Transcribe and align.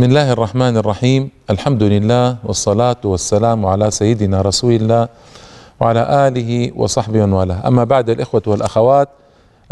بسم 0.00 0.08
الله 0.08 0.32
الرحمن 0.32 0.76
الرحيم 0.76 1.30
الحمد 1.50 1.82
لله 1.82 2.36
والصلاة 2.44 2.96
والسلام 3.04 3.66
على 3.66 3.90
سيدنا 3.90 4.42
رسول 4.42 4.72
الله 4.72 5.08
وعلى 5.80 6.28
آله 6.28 6.72
وصحبه 6.76 7.22
ومن 7.22 7.32
والاه 7.32 7.68
أما 7.68 7.84
بعد 7.84 8.10
الإخوة 8.10 8.42
والأخوات 8.46 9.08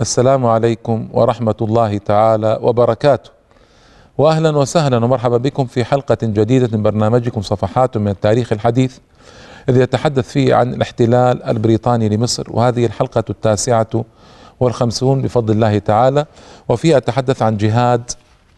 السلام 0.01 0.47
عليكم 0.47 1.09
ورحمة 1.13 1.55
الله 1.63 1.99
تعالى 1.99 2.59
وبركاته 2.63 3.31
وأهلا 4.19 4.57
وسهلا 4.57 4.97
ومرحبا 4.97 5.37
بكم 5.37 5.67
في 5.67 5.85
حلقة 5.85 6.19
جديدة 6.23 6.77
من 6.77 6.83
برنامجكم 6.83 7.43
صفحات 7.43 7.97
من 7.97 8.09
التاريخ 8.09 8.53
الحديث 8.53 8.99
الذي 9.69 9.81
يتحدث 9.81 10.29
فيه 10.29 10.55
عن 10.55 10.75
الاحتلال 10.75 11.43
البريطاني 11.43 12.09
لمصر 12.09 12.47
وهذه 12.51 12.87
الحلقة 12.87 13.25
التاسعة 13.31 14.05
والخمسون 14.61 15.23
بفضل 15.23 15.55
الله 15.55 15.79
تعالى 15.79 16.27
وفيها 16.69 16.97
أتحدث 16.97 17.43
عن 17.43 17.57
جهاد 17.57 18.11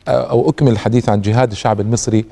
أو 0.09 0.51
أكمل 0.51 0.73
الحديث 0.73 1.09
عن 1.09 1.21
جهاد 1.21 1.51
الشعب 1.51 1.81
المصري 1.81 2.25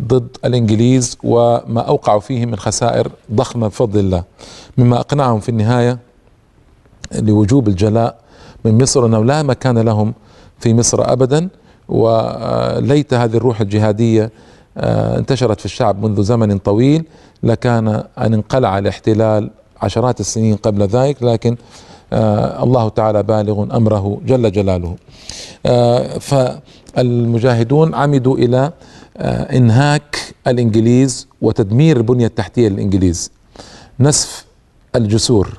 ضد 0.00 0.28
الإنجليز 0.44 1.18
وما 1.24 1.80
أوقعوا 1.80 2.20
فيه 2.20 2.46
من 2.46 2.56
خسائر 2.56 3.10
ضخمة 3.32 3.68
بفضل 3.68 4.00
الله. 4.00 4.24
مما 4.78 5.00
أقنعهم 5.00 5.40
في 5.40 5.48
النهاية 5.48 5.98
لوجوب 7.12 7.68
الجلاء 7.68 8.16
من 8.64 8.82
مصر 8.82 9.06
أنه 9.06 9.24
لا 9.24 9.42
مكان 9.42 9.78
لهم 9.78 10.14
في 10.58 10.74
مصر 10.74 11.12
ابدا 11.12 11.48
وليت 11.88 13.14
هذه 13.14 13.36
الروح 13.36 13.60
الجهادية 13.60 14.30
انتشرت 14.76 15.60
في 15.60 15.66
الشعب 15.66 16.04
منذ 16.04 16.22
زمن 16.22 16.58
طويل. 16.58 17.04
لكان 17.42 17.88
أن 18.18 18.34
انقلع 18.34 18.78
الاحتلال 18.78 19.50
عشرات 19.82 20.20
السنين 20.20 20.56
قبل 20.56 20.82
ذلك 20.82 21.22
لكن 21.22 21.56
الله 22.62 22.88
تعالى 22.88 23.22
بالغ 23.22 23.76
أمره 23.76 24.20
جل 24.26 24.52
جلاله. 24.52 24.96
فالمجاهدون 26.94 27.94
عمدوا 27.94 28.36
إلى 28.36 28.72
إنهاك 29.58 30.34
الإنجليز 30.46 31.28
وتدمير 31.40 31.96
البنية 31.96 32.26
التحتية 32.26 32.68
للإنجليز. 32.68 33.30
نسف 34.00 34.44
الجسور. 34.96 35.58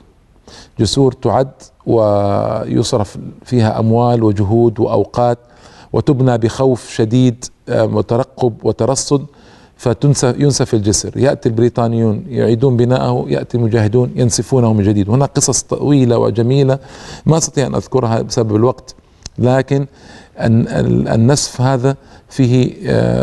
جسور 0.79 1.11
تعد 1.11 1.51
ويصرف 1.85 3.17
فيها 3.45 3.79
أموال 3.79 4.23
وجهود 4.23 4.79
وأوقات 4.79 5.37
وتبنى 5.93 6.37
بخوف 6.37 6.89
شديد 6.89 7.45
وترقب 7.69 8.53
وترصد 8.63 9.25
فتنسف 9.77 10.39
ينسف 10.39 10.73
الجسر. 10.73 11.17
يأتي 11.17 11.49
البريطانيون 11.49 12.25
يعيدون 12.29 12.77
بناءه 12.77 13.25
يأتي 13.27 13.57
المجاهدون 13.57 14.11
ينسفونه 14.15 14.73
من 14.73 14.83
جديد. 14.83 15.09
هناك 15.09 15.29
قصص 15.29 15.61
طويلة 15.61 16.17
وجميلة 16.17 16.79
ما 17.25 17.37
أستطيع 17.37 17.67
أن 17.67 17.75
أذكرها 17.75 18.21
بسبب 18.21 18.55
الوقت. 18.55 18.95
لكن 19.37 19.85
النسف 20.39 21.61
هذا 21.61 21.95
فيه 22.29 22.73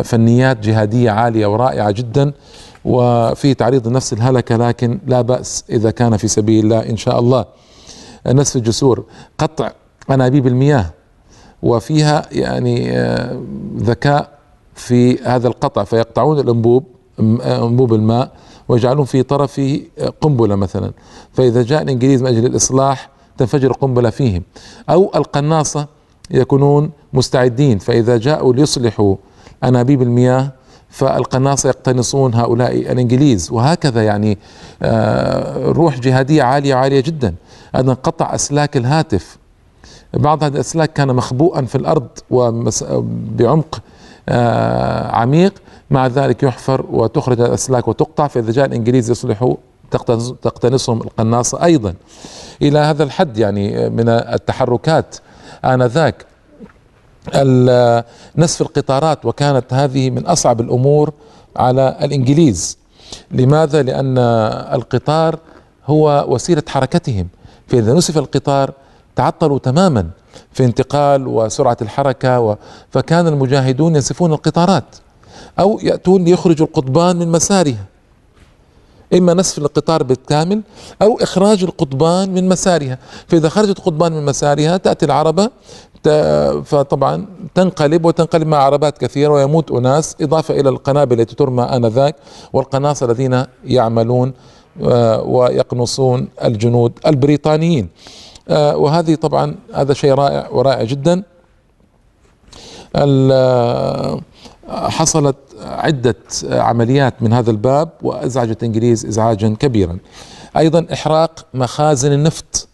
فنيات 0.02 0.60
جهادية 0.60 1.10
عالية 1.10 1.46
ورائعة 1.46 1.91
جدا 1.91 2.32
وفيه 2.84 3.52
تعريض 3.52 3.86
النفس 3.86 4.12
الهلكة 4.12 4.56
لكن 4.56 4.98
لا 5.06 5.20
بأس 5.20 5.64
إذا 5.70 5.90
كان 5.90 6.16
في 6.16 6.28
سبيل 6.28 6.64
الله 6.64 6.90
إن 6.90 6.96
شاء 6.96 7.18
الله. 7.18 7.44
نسف 8.27 8.56
الجسور 8.56 9.05
قطع 9.38 9.72
أنابيب 10.10 10.46
المياه 10.46 10.90
وفيها 11.62 12.27
يعني 12.33 12.90
ذكاء 13.77 14.38
في 14.74 15.18
هذا 15.18 15.48
القطع 15.48 15.84
فيقطعون 15.84 16.40
الأنبوب 16.40 16.84
أنبوب 17.20 17.94
الماء 17.94 18.33
ويجعلون 18.68 19.05
في 19.05 19.22
طرفه 19.22 19.80
قنبلة 20.20 20.55
مثلا. 20.55 20.92
فإذا 21.33 21.62
جاء 21.62 21.83
الإنجليز 21.83 22.23
من 22.23 22.29
أجل 22.29 22.46
الإصلاح 22.46 23.11
تنفجر 23.39 23.73
قنبله 23.73 24.11
فيهم. 24.11 24.42
أو 24.90 25.11
القناصة 25.14 25.86
يكونون 26.30 26.90
مستعدين. 27.12 27.78
فإذا 27.78 28.16
جاءوا 28.16 28.55
ليصلحوا 28.55 29.16
أنابيب 29.64 30.02
المياه 30.02 30.52
فالقناصة 30.88 31.68
يقتنصون 31.68 32.34
هؤلاء 32.34 32.77
الإنجليز. 32.92 33.50
وهكذا 33.52 34.05
يعني 34.05 34.38
روح 35.56 36.00
جهادية 36.00 36.42
عالية 36.42 36.74
عالية 36.74 37.00
جدا. 37.00 37.34
أيضا 37.77 37.94
قطع 37.94 38.34
أسلاك 38.34 38.77
الهاتف. 38.77 39.38
بعض 40.14 40.44
هذه 40.44 40.52
الأسلاك 40.52 40.92
كان 40.92 41.14
مخبوءا 41.14 41.62
في 41.62 41.74
الأرض 41.74 42.08
وبعمق 42.30 43.82
عميق. 45.14 45.55
مع 45.90 46.06
ذلك 46.06 46.42
يحفر 46.42 46.86
وتخرج 46.90 47.40
الأسلاك 47.40 47.88
وتقطع. 47.88 48.27
فإذا 48.27 48.52
جاء 48.52 48.66
الإنجليز 48.66 49.11
يصلحوا 49.11 49.55
تقتنصهم 50.42 51.00
القناصة 51.00 51.64
أيضا. 51.64 51.94
إلى 52.62 52.78
هذا 52.78 53.02
الحد 53.05 53.38
يعني 53.38 53.90
من 53.90 54.08
التحركات. 54.08 55.16
آنذاك. 55.64 56.27
نسف 58.36 58.62
القطارات 58.62 59.27
وكانت 59.27 59.73
هذه 59.73 60.11
من 60.11 60.27
أصعب 60.27 60.61
الأمور 60.61 61.12
على 61.56 61.96
الإنجليز. 62.02 62.78
لماذا؟ 63.30 63.83
لأن 63.83 64.18
القطار 64.73 65.39
هو 65.86 66.24
وسيلة 66.28 66.62
حركتهم. 66.68 67.28
فإذا 67.68 67.95
نسف 67.95 68.18
القطار 68.18 68.73
تعطلوا 69.17 69.58
تماما 69.58 70.06
في 70.52 70.64
انتقال 70.64 71.27
وسرعة 71.27 71.77
الحركة 71.83 72.40
و... 72.40 72.56
فكان 72.90 73.27
المجاهدون 73.27 73.94
ينسفون 73.94 74.33
القطارات. 74.33 74.84
أو 75.58 75.79
يأتون 75.83 76.24
ليخرجوا 76.24 76.67
القضبان 76.67 77.17
من 77.17 77.29
مسارها. 77.29 77.84
إما 79.14 79.34
نسف 79.34 79.58
القطار 79.58 80.02
بالكامل 80.02 80.62
أو 81.02 81.18
إخراج 81.20 81.64
القضبان 81.64 82.34
من 82.34 82.48
مسارها. 82.48 82.98
فإذا 83.28 83.48
خرجت 83.48 83.78
القضبان 83.78 84.12
من 84.12 84.24
مسارها 84.24 84.77
تأتي 84.77 85.05
العربة 85.06 85.50
فطبعا 86.64 87.27
تنقلب 87.55 88.05
وتنقلب 88.05 88.46
مع 88.46 88.58
عربات 88.58 88.98
كثيرة 88.98 89.33
ويموت 89.33 89.70
أناس 89.70 90.17
إضافة 90.20 90.61
إلى 90.61 90.68
القنابل 90.68 91.20
التي 91.20 91.34
ترمى 91.34 91.62
آنذاك 91.62 92.17
والقناصه 92.52 93.06
الذين 93.06 93.45
يعملون 93.64 94.33
ويقنصون 95.24 96.29
الجنود 96.44 96.92
البريطانيين. 97.06 97.89
وهذه 98.50 99.14
طبعا 99.14 99.55
هذا 99.74 99.92
شيء 99.94 100.14
رائع 100.14 100.48
ورائع 100.50 100.83
جدا. 100.83 101.23
حصلت 104.68 105.36
عدة 105.62 106.17
عمليات 106.50 107.14
من 107.20 107.33
هذا 107.33 107.50
الباب 107.50 107.89
وأزعجت 108.02 108.62
الإنجليز 108.62 109.06
إزعاجا 109.06 109.56
كبيرا. 109.61 109.98
أيضا 110.56 110.86
إحراق 110.92 111.46
مخازن 111.55 112.12
النفط. 112.12 112.68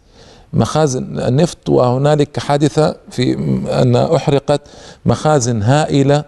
مخازن 0.53 1.19
النفط 1.19 1.69
وهنالك 1.69 2.39
حادثة 2.39 2.97
في 3.11 3.35
أن 3.83 3.97
أحرقت 3.97 4.61
مخازن 5.07 5.63
هائلة 5.63 6.25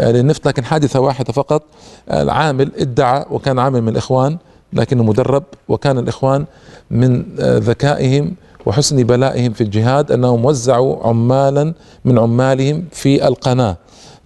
للنفط 0.00 0.48
لكن 0.48 0.64
حادثة 0.64 1.00
واحدة 1.00 1.32
فقط. 1.32 1.62
العامل 2.10 2.70
ادعى 2.78 3.24
وكان 3.30 3.58
عامل 3.58 3.82
من 3.82 3.88
الإخوان 3.88 4.38
لكنه 4.72 5.02
مدرب 5.02 5.42
وكان 5.68 5.98
الإخوان 5.98 6.44
من 6.90 7.24
ذكائهم 7.40 8.34
وحسن 8.66 9.02
بلائهم 9.02 9.52
في 9.52 9.60
الجهاد 9.60 10.12
أنهم 10.12 10.44
وزعوا 10.44 11.06
عمالا 11.06 11.74
من 12.04 12.18
عمالهم 12.18 12.84
في 12.92 13.28
القناة. 13.28 13.76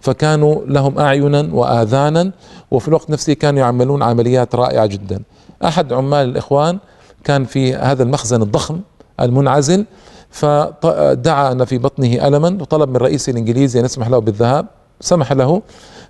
فكانوا 0.05 0.65
لهم 0.65 0.99
أعينا 0.99 1.49
وآذانا 1.53 2.31
وفي 2.71 2.87
الوقت 2.87 3.09
نفسه 3.09 3.33
كانوا 3.33 3.59
يعملون 3.59 4.03
عمليات 4.03 4.55
رائعة 4.55 4.85
جدا. 4.85 5.21
أحد 5.65 5.93
عمال 5.93 6.29
الإخوان 6.29 6.79
كان 7.23 7.45
في 7.45 7.75
هذا 7.75 8.03
المخزن 8.03 8.41
الضخم 8.41 8.79
المنعزل 9.19 9.85
فدعا 10.29 11.51
أن 11.51 11.65
في 11.65 11.77
بطنه 11.77 12.27
الما 12.27 12.57
وطلب 12.61 12.89
من 12.89 12.97
رئيس 12.97 13.29
الانجليزي 13.29 13.79
أن 13.79 13.85
يسمح 13.85 14.07
له 14.07 14.19
بالذهاب. 14.19 14.65
سمح 15.01 15.31
له 15.33 15.61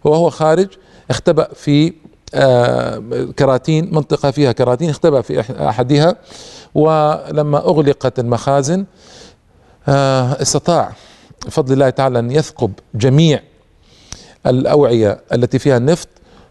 وهو 0.03 0.29
خارج 0.29 0.67
اختبأ 1.09 1.47
في 1.53 1.93
كراتين 3.39 3.95
منطقة 3.95 4.31
فيها 4.31 4.51
كراتين 4.51 4.89
اختبأ 4.89 5.21
في 5.21 5.39
أحدها 5.69 6.15
ولما 6.75 7.57
أغلقت 7.57 8.19
المخازن 8.19 8.85
استطاع 9.87 10.91
بفضل 11.45 11.73
الله 11.73 11.89
تعالى 11.89 12.19
أن 12.19 12.31
يثقب 12.31 12.71
جميع 12.95 13.39
الأوعية 14.47 15.21
التي 15.33 15.59
فيها 15.59 15.77
النفط 15.77 16.07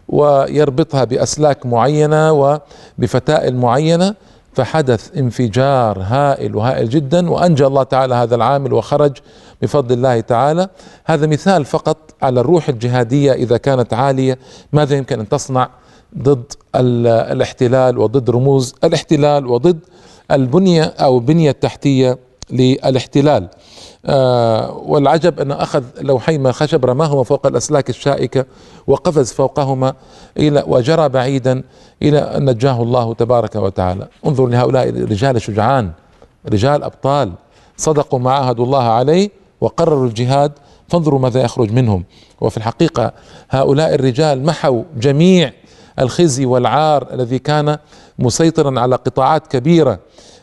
ويربطها 0.07 1.03
بأسلاك 1.03 1.65
معينة 1.65 2.31
وبفتائل 2.31 3.55
معينة 3.55 4.15
فحدث 4.53 5.17
انفجار 5.17 5.99
هائل 6.01 6.55
وهائل 6.55 6.89
جدا 6.89 7.29
وأنجى 7.29 7.65
الله 7.65 7.83
تعالى 7.83 8.15
هذا 8.15 8.35
العامل 8.35 8.73
وخرج 8.73 9.17
بفضل 9.61 9.95
الله 9.95 10.19
تعالى. 10.19 10.69
هذا 11.05 11.27
مثال 11.27 11.65
فقط 11.65 11.97
على 12.21 12.39
الروح 12.39 12.69
الجهادية 12.69 13.31
إذا 13.31 13.57
كانت 13.57 13.93
عالية. 13.93 14.39
ماذا 14.73 14.95
يمكن 14.95 15.19
أن 15.19 15.29
تصنع 15.29 15.69
ضد 16.17 16.53
الاحتلال 16.75 17.97
وضد 17.97 18.29
رموز 18.29 18.75
الاحتلال 18.83 19.47
وضد 19.47 19.79
البنية 20.31 20.83
أو 20.83 21.17
البنية 21.17 21.49
التحتية 21.49 22.17
للاحتلال؟ 22.51 23.49
والعجب 24.85 25.39
أن 25.39 25.51
أخذ 25.51 25.83
لوحي 26.01 26.37
من 26.37 26.51
خشب 26.51 26.85
رماهما 26.85 27.23
فوق 27.23 27.47
الأسلاك 27.47 27.89
الشائكة 27.89 28.45
وقفز 28.87 29.33
فوقهما 29.33 29.93
إلى 30.37 30.63
وجرى 30.67 31.09
بعيدا 31.09 31.63
إلى 32.01 32.19
أن 32.19 32.49
نجاه 32.49 32.83
الله 32.83 33.13
تبارك 33.13 33.55
وتعالى. 33.55 34.07
انظر 34.25 34.47
لهؤلاء 34.47 34.89
الرجال 34.89 35.35
الشجعان 35.35 35.91
رجال 36.49 36.83
أبطال. 36.83 37.31
صدقوا 37.77 38.19
ما 38.19 38.31
عاهدوا 38.31 38.65
الله 38.65 38.83
عليه 38.83 39.29
وقرروا 39.61 40.07
الجهاد 40.07 40.51
فانظروا 40.87 41.19
ماذا 41.19 41.41
يخرج 41.41 41.71
منهم. 41.71 42.03
وفي 42.41 42.57
الحقيقة 42.57 43.11
هؤلاء 43.49 43.95
الرجال 43.95 44.45
محوا 44.45 44.83
جميع 44.97 45.51
الخزي 45.99 46.45
والعار 46.45 47.07
الذي 47.13 47.39
كان 47.39 47.77
مسيطرا 48.19 48.79
على 48.79 48.95
قطاعات 48.95 49.47
كبيرة 49.47 49.99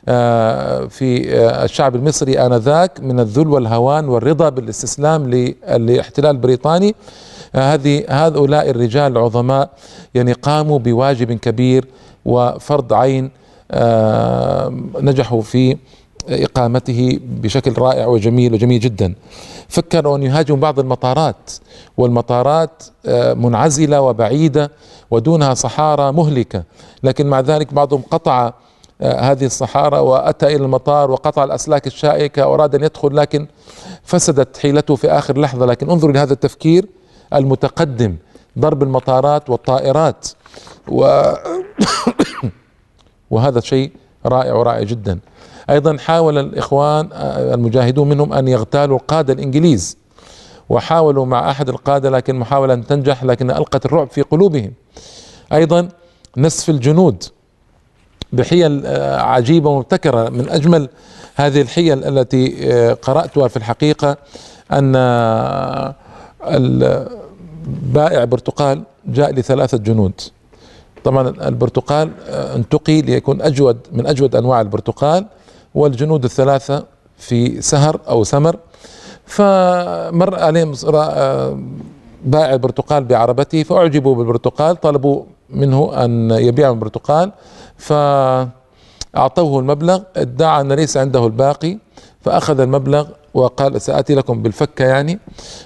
آه، 0.09 0.87
في 0.87 1.35
آه، 1.37 1.65
الشعب 1.65 1.97
المصري 1.97 2.39
آنذاك 2.39 3.01
من 3.01 3.21
الذل 3.21 3.49
والهوان 3.49 4.09
والرضا 4.09 4.49
بالاستسلام 4.49 5.31
للاحتلال 5.31 6.31
البريطاني 6.31 6.95
آه، 7.55 7.75
هذه 7.75 8.05
هؤلاء 8.09 8.71
الرجال 8.71 9.13
العظماء 9.13 9.71
يعني 10.15 10.33
قاموا 10.33 10.79
بواجب 10.79 11.33
كبير 11.33 11.85
وفرض 12.25 12.93
عين 12.93 13.31
نجحوا 15.01 15.43
في 15.43 15.77
إقامته 16.29 17.21
بشكل 17.23 17.73
رائع 17.79 18.07
وجميل 18.07 18.53
وجميل 18.53 18.81
جدا. 18.81 19.15
فكروا 19.69 20.17
أن 20.17 20.23
يهاجموا 20.23 20.61
بعض 20.61 20.79
المطارات 20.79 21.51
والمطارات 21.97 22.83
منعزلة 23.37 24.01
وبعيدة 24.01 24.71
ودونها 25.11 25.55
صحارى 25.55 26.13
مهلكة. 26.13 26.63
لكن 27.03 27.27
مع 27.27 27.41
ذلك 27.41 27.75
بعضهم 27.75 28.03
قطع 28.11 28.53
هذه 29.03 29.45
الصحارى 29.47 29.99
وأتى 29.99 30.47
إلى 30.47 30.65
المطار 30.65 31.11
وقطع 31.11 31.45
الأسلاك 31.45 31.87
الشائكة 31.87 32.47
وأراد 32.47 32.75
أن 32.75 32.85
يدخل 32.85 33.17
لكن 33.17 33.47
فسدت 34.03 34.57
حيلته 34.57 34.97
في 34.97 35.11
آخر 35.11 35.39
لحظة. 35.41 35.67
لكن 35.67 35.91
انظروا 35.91 36.13
لهذا 36.13 36.33
التفكير 36.33 36.87
المتقدم 37.35 38.17
ضرب 38.59 38.83
المطارات 38.83 39.51
والطائرات. 39.51 40.29
و 40.89 41.33
وهذا 43.33 43.61
شيء 43.61 43.93
رائع 44.27 44.55
ورائع 44.55 44.83
جدا. 44.83 45.19
أيضا 45.71 45.97
حاول 45.97 46.39
الإخوان 46.39 47.09
المجاهدون 47.55 48.09
منهم 48.09 48.33
أن 48.33 48.49
يغتالوا 48.49 48.99
القاده 48.99 49.33
الإنجليز 49.33 49.97
وحاولوا 50.69 51.27
مع 51.27 51.51
أحد 51.51 51.69
القادة 51.69 52.11
لكن 52.11 52.37
محاولة 52.37 52.75
أن 52.75 52.87
تنجح 52.87 53.25
لكن 53.25 53.51
ألقت 53.51 53.87
الرعب 53.87 54.11
في 54.11 54.23
قلوبهم. 54.23 54.73
أيضا 55.53 55.89
نسف 56.37 56.71
الجنود 56.71 57.25
بحيل 58.33 58.87
آه، 58.87 59.21
عجيبة 59.21 59.71
ومبتكرة. 59.71 60.29
من 60.29 60.49
أجمل 60.49 60.89
هذه 61.35 61.61
الحيل 61.61 62.05
التي 62.05 62.73
آه، 62.73 62.93
قرأتها 62.93 63.49
في 63.49 63.57
الحقيقة 63.57 64.17
أن 64.73 64.93
آه، 64.97 65.95
بائع 67.67 68.25
برتقال 68.25 68.83
جاء 69.07 69.33
لثلاثة 69.33 69.79
جنود. 69.79 70.21
طبعا 71.05 71.29
البرتقال 71.29 72.11
انتقي 72.29 73.03
ليكون 73.03 73.43
أجود 73.43 73.79
من 73.93 74.07
أجود 74.07 74.37
أنواع 74.37 74.61
البرتقال 74.61 75.27
والجنود 75.75 76.25
الثلاثة 76.25 76.85
في 77.19 77.63
سهر 77.63 78.01
أو 78.09 78.25
سمر. 78.25 78.57
فمر 79.27 80.35
عليهم 80.41 80.73
بائع 82.25 82.53
البرتقال 82.55 83.05
بعربته 83.05 83.63
فأعجبوا 83.63 84.15
بالبرتقال 84.15 84.81
طلبوا 84.81 85.23
منه 85.51 86.05
أن 86.05 86.31
يبيع 86.31 86.71
البرتقال 86.71 87.33
فأعطوه 87.77 89.61
المبلغ 89.61 90.01
ادعى 90.17 90.61
أن 90.61 90.73
ليس 90.73 90.97
عنده 90.97 91.27
الباقي 91.27 91.79
فأخذ 92.21 92.61
المبلغ 92.61 93.09
وقال 93.35 93.81
سآتي 93.81 94.15
لكم 94.15 94.43
بالفكة 94.43 94.85
يعني 94.85 95.19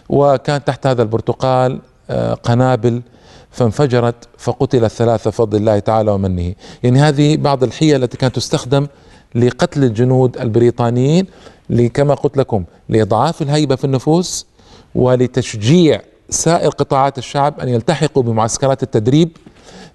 وكان 0.08 0.64
تحت 0.64 0.86
هذا 0.86 1.02
البرتقال 1.02 1.80
آه، 2.10 2.34
قنابل 2.34 3.02
فانفجرت 3.56 4.28
فقتل 4.38 4.84
الثلاثة 4.84 5.30
بفضل 5.30 5.58
الله 5.58 5.78
تعالى 5.78 6.10
ومنه. 6.10 6.54
يعني 6.82 7.00
هذه 7.00 7.36
بعض 7.36 7.62
الحيل 7.62 8.02
التي 8.04 8.16
كانت 8.16 8.36
تستخدم 8.36 8.86
لقتل 9.34 9.84
الجنود 9.84 10.36
البريطانيين 10.38 11.26
كما 11.94 12.14
قلت 12.14 12.36
لكم 12.36 12.64
لإضعاف 12.88 13.42
الهيبة 13.42 13.76
في 13.76 13.84
النفوس 13.84 14.46
ولتشجيع 14.94 16.00
سائر 16.30 16.70
قطاعات 16.70 17.18
الشعب 17.18 17.60
أن 17.60 17.68
يلتحقوا 17.68 18.22
بمعسكرات 18.22 18.82
التدريب 18.82 19.36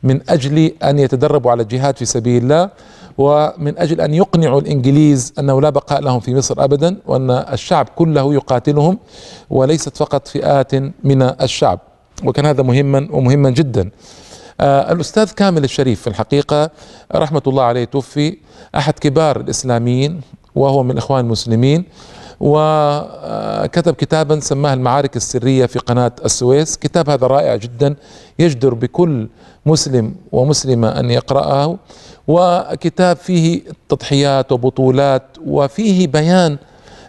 من 0.03 0.19
أجل 0.29 0.71
أن 0.83 0.99
يتدربوا 0.99 1.51
على 1.51 1.63
الجهاد 1.63 1.97
في 1.97 2.05
سبيل 2.05 2.43
الله 2.43 2.69
ومن 3.17 3.77
أجل 3.77 4.01
أن 4.01 4.13
يقنعوا 4.13 4.61
الإنجليز 4.61 5.33
أنه 5.39 5.61
لا 5.61 5.69
بقاء 5.69 6.01
لهم 6.01 6.19
في 6.19 6.35
مصر 6.35 6.63
ابدا 6.63 6.97
وأن 7.07 7.31
الشعب 7.31 7.89
كله 7.95 8.33
يقاتلهم 8.33 8.97
وليست 9.49 9.97
فقط 9.97 10.27
فئات 10.27 10.75
من 11.03 11.21
الشعب. 11.21 11.79
وكان 12.23 12.45
هذا 12.45 12.63
مهما 12.63 13.07
ومهما 13.11 13.49
جدا. 13.49 13.89
آه 14.61 14.91
الأستاذ 14.91 15.31
كامل 15.31 15.63
الشريف 15.63 16.01
في 16.01 16.07
الحقيقة 16.07 16.69
رحمة 17.15 17.41
الله 17.47 17.63
عليه 17.63 17.85
توفي 17.85 18.37
أحد 18.75 18.99
كبار 18.99 19.39
الإسلاميين 19.39 20.21
وهو 20.55 20.83
من 20.83 20.91
الاخوان 20.91 21.25
المسلمين 21.25 21.85
وكتب 22.39 23.93
كتابا 23.93 24.39
سماه 24.39 24.73
المعارك 24.73 25.15
السرية 25.15 25.65
في 25.65 25.79
قناة 25.79 26.11
السويس. 26.25 26.77
كتاب 26.77 27.09
هذا 27.09 27.27
رائع 27.27 27.55
جدا 27.55 27.95
يجدر 28.39 28.73
بكل 28.73 29.27
مسلم 29.65 30.15
ومسلمة 30.31 30.99
أن 30.99 31.11
يقرأه. 31.11 31.77
وكتاب 32.27 33.17
فيه 33.17 33.61
تضحيات 33.89 34.51
وبطولات 34.51 35.23
وفيه 35.45 36.07
بيان 36.07 36.57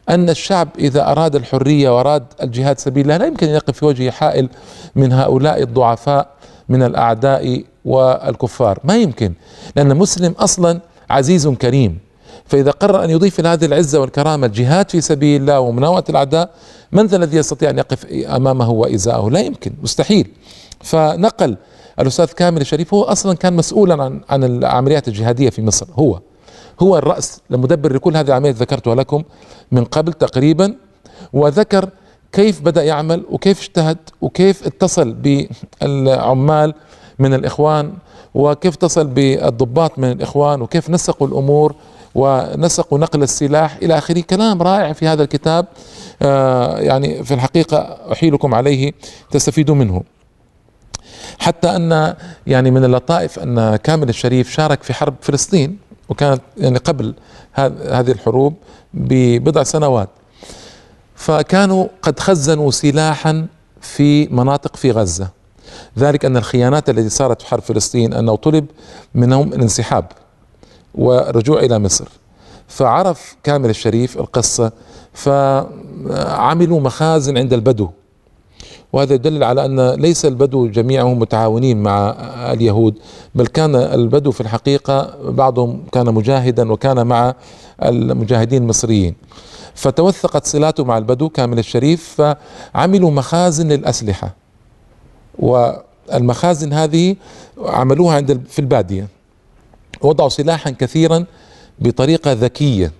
أن 0.08 0.30
الشعب 0.30 0.68
إذا 0.78 1.12
أراد 1.12 1.36
الحرية 1.36 1.96
وأراد 1.96 2.24
الجهاد 2.42 2.78
سبيل 2.78 3.02
الله 3.02 3.16
لا 3.16 3.26
يمكن 3.26 3.48
أن 3.48 3.54
يقف 3.54 3.78
في 3.78 3.84
وجه 3.84 4.10
حائل 4.10 4.48
من 4.96 5.12
هؤلاء 5.12 5.62
الضعفاء 5.62 6.28
من 6.68 6.82
الأعداء 6.82 7.64
والكفار. 7.84 8.78
ما 8.84 8.96
يمكن 8.96 9.32
لأن 9.76 9.90
المسلم 9.90 10.32
أصلا 10.32 10.80
عزيز 11.10 11.48
كريم. 11.48 11.98
فإذا 12.46 12.70
قرر 12.70 13.04
أن 13.04 13.10
يضيف 13.10 13.40
إلى 13.40 13.48
هذه 13.48 13.64
العزة 13.64 14.00
والكرامة 14.00 14.46
الجهاد 14.46 14.90
في 14.90 15.00
سبيل 15.00 15.40
الله 15.40 15.60
ومناوئة 15.60 16.04
الأعداء 16.08 16.50
من 16.92 17.06
ذا 17.06 17.16
الذي 17.16 17.36
يستطيع 17.36 17.70
أن 17.70 17.78
يقف 17.78 18.06
أمامه 18.12 18.70
وإزاءه؟ 18.70 19.30
لا 19.30 19.40
يمكن 19.40 19.72
مستحيل. 19.82 20.30
فنقل 20.80 21.56
الأستاذ 22.00 22.26
كامل 22.26 22.60
الشريف 22.60 22.94
هو 22.94 23.02
أصلا 23.02 23.36
كان 23.36 23.56
مسؤولا 23.56 24.02
عن 24.04 24.20
عن 24.28 24.44
العمليات 24.44 25.08
الجهادية 25.08 25.50
في 25.50 25.62
مصر 25.62 25.86
هو. 25.92 26.20
هو 26.82 26.98
الرأس 26.98 27.40
المدبر 27.50 27.92
لكل 27.92 28.16
هذه 28.16 28.26
العمليات 28.26 28.54
ذكرتها 28.54 28.94
لكم 28.94 29.22
من 29.72 29.84
قبل 29.84 30.12
تقريبا 30.12 30.74
وذكر 31.32 31.88
كيف 32.32 32.60
بدأ 32.60 32.82
يعمل 32.82 33.24
وكيف 33.30 33.60
اجتهد 33.60 33.98
وكيف 34.20 34.66
اتصل 34.66 35.12
بالعمال 35.12 36.74
من 37.18 37.34
الإخوان 37.34 37.92
وكيف 38.34 38.74
اتصل 38.74 39.06
بالضباط 39.06 39.98
من 39.98 40.12
الإخوان 40.12 40.62
وكيف 40.62 40.90
نسقوا 40.90 41.26
الأمور 41.26 41.74
ونسقوا 42.14 42.98
نقل 42.98 43.22
السلاح 43.22 43.76
إلى 43.82 43.98
آخره. 43.98 44.20
كلام 44.20 44.62
رائع 44.62 44.92
في 44.92 45.06
هذا 45.06 45.22
الكتاب 45.22 45.66
آه، 46.22 46.78
يعني 46.78 47.24
في 47.24 47.34
الحقيقة 47.34 47.78
أحيلكم 48.12 48.54
عليه 48.54 48.92
تستفيدوا 49.30 49.74
منه. 49.74 50.02
حتى 51.38 51.76
أن 51.76 52.14
يعني 52.46 52.70
من 52.70 52.84
اللطائف 52.84 53.38
أن 53.38 53.76
كامل 53.76 54.08
الشريف 54.08 54.50
شارك 54.50 54.82
في 54.82 54.94
حرب 54.94 55.14
فلسطين. 55.20 55.78
وكانت 56.08 56.42
يعني 56.56 56.78
قبل 56.78 57.14
هذه 57.54 58.10
الحروب 58.10 58.54
ببضع 58.94 59.62
سنوات. 59.62 60.08
فكانوا 61.14 61.86
قد 62.02 62.20
خزنوا 62.20 62.70
سلاحا 62.70 63.46
في 63.80 64.26
مناطق 64.26 64.76
في 64.76 64.90
غزة. 64.90 65.28
ذلك 65.98 66.24
أن 66.24 66.36
الخيانات 66.36 66.90
التي 66.90 67.08
صارت 67.08 67.42
في 67.42 67.48
حرب 67.48 67.62
فلسطين 67.62 68.12
أنه 68.14 68.36
طلب 68.36 68.66
منهم 69.14 69.52
الانسحاب 69.52 70.04
والرجوع 70.94 71.60
إلى 71.60 71.78
مصر. 71.78 72.08
فعرف 72.68 73.36
كامل 73.42 73.70
الشريف 73.70 74.18
القصة 74.18 74.72
فعملوا 75.12 76.80
مخازن 76.80 77.38
عند 77.38 77.52
البدو. 77.52 77.90
وهذا 78.92 79.14
يدل 79.14 79.44
على 79.44 79.64
أن 79.64 79.90
ليس 79.90 80.24
البدو 80.24 80.66
جميعهم 80.66 81.18
متعاونين 81.18 81.82
مع 81.82 82.16
اليهود 82.52 82.98
بل 83.34 83.46
كان 83.46 83.76
البدو 83.76 84.30
في 84.30 84.40
الحقيقة 84.40 85.16
بعضهم 85.30 85.84
كان 85.92 86.14
مجاهدا 86.14 86.72
وكان 86.72 87.06
مع 87.06 87.34
المجاهدين 87.82 88.62
المصريين. 88.62 89.14
فتوثقت 89.74 90.46
صلاته 90.46 90.84
مع 90.84 90.98
البدو 90.98 91.28
كامل 91.28 91.58
الشريف 91.58 92.20
فعملوا 92.74 93.10
مخازن 93.10 93.68
للأسلحة. 93.68 94.34
والمخازن 95.38 96.72
هذه 96.72 97.16
عملوها 97.64 98.16
عند 98.16 98.40
في 98.48 98.58
البادية. 98.58 99.08
وضعوا 100.00 100.28
سلاحا 100.28 100.70
كثيرا 100.70 101.24
بطريقة 101.78 102.32
ذكية 102.32 102.92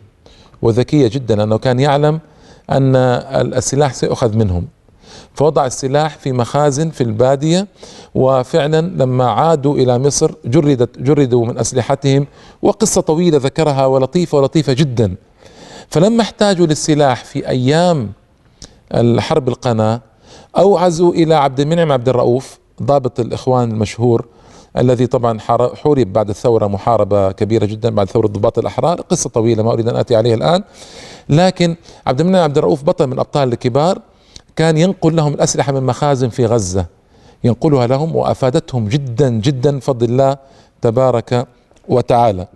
وذكية 0.63 1.09
جدا 1.09 1.43
انه 1.43 1.59
كان 1.59 1.81
يعلم 1.81 2.21
أن 2.71 2.97
السلاح 3.57 3.95
سيؤخذ 3.95 4.37
منهم. 4.37 4.67
فوضع 5.35 5.67
السلاح 5.67 6.19
في 6.19 6.33
مخازن 6.33 6.91
في 6.91 7.01
البادية 7.01 7.67
وفعلا 8.15 8.81
لما 8.81 9.31
عادوا 9.31 9.75
إلى 9.75 9.99
مصر 9.99 10.35
جردت 10.45 10.99
جردوا 10.99 11.47
من 11.47 11.59
أسلحتهم 11.59 12.27
وقصة 12.63 13.01
طويلة 13.01 13.39
ذكرها 13.39 13.87
ولطيفة 13.87 14.39
ولطيفة 14.39 14.73
جدا. 14.73 15.15
فلما 15.89 16.23
احتاجوا 16.23 16.67
للسلاح 16.67 17.25
في 17.25 17.49
أيام 17.49 18.13
الحرب 18.95 19.49
القناة 19.49 20.01
أوعزوا 20.59 21.13
إلى 21.13 21.35
عبد 21.35 21.61
المنعم 21.61 21.93
عبد 21.93 22.09
الرؤوف 22.09 22.59
ضابط 22.83 23.21
الإخوان 23.21 23.71
المشهور 23.71 24.27
الذي 24.79 25.07
طبعا 25.07 25.39
حورب 25.75 26.13
بعد 26.13 26.29
الثورة 26.29 26.67
محاربة 26.67 27.33
كبيرة 27.33 27.65
جدا 27.67 27.91
بعد 27.91 28.11
ثورة 28.11 28.27
ضباط 28.27 28.59
الأحرار. 28.59 29.01
قصة 29.01 29.31
طويلة 29.31 29.63
ما 29.63 29.73
أريد 29.73 29.89
أن 29.89 29.97
آتي 29.97 30.17
عليها 30.17 30.35
الآن. 30.35 30.63
لكن 31.29 31.77
عبد 32.07 32.21
المنعم 32.21 32.43
عبد 32.43 32.59
الرؤوف 32.59 32.83
بطل 32.85 33.07
من 33.07 33.19
أبطال 33.19 33.53
الكبار 33.53 34.01
كان 34.57 34.77
ينقل 34.77 35.17
لهم 35.17 35.35
الأسلحة 35.35 35.73
من 35.73 35.83
مخازن 35.83 36.29
في 36.29 36.47
غزة 36.47 36.87
ينقلها 37.45 37.87
لهم 37.87 38.17
وأفادتهم 38.17 38.89
جدا 38.89 39.31
جدا 39.31 39.79
بفضل 39.79 40.09
الله 40.09 40.37
تبارك 40.83 41.47
وتعالى 41.89 42.47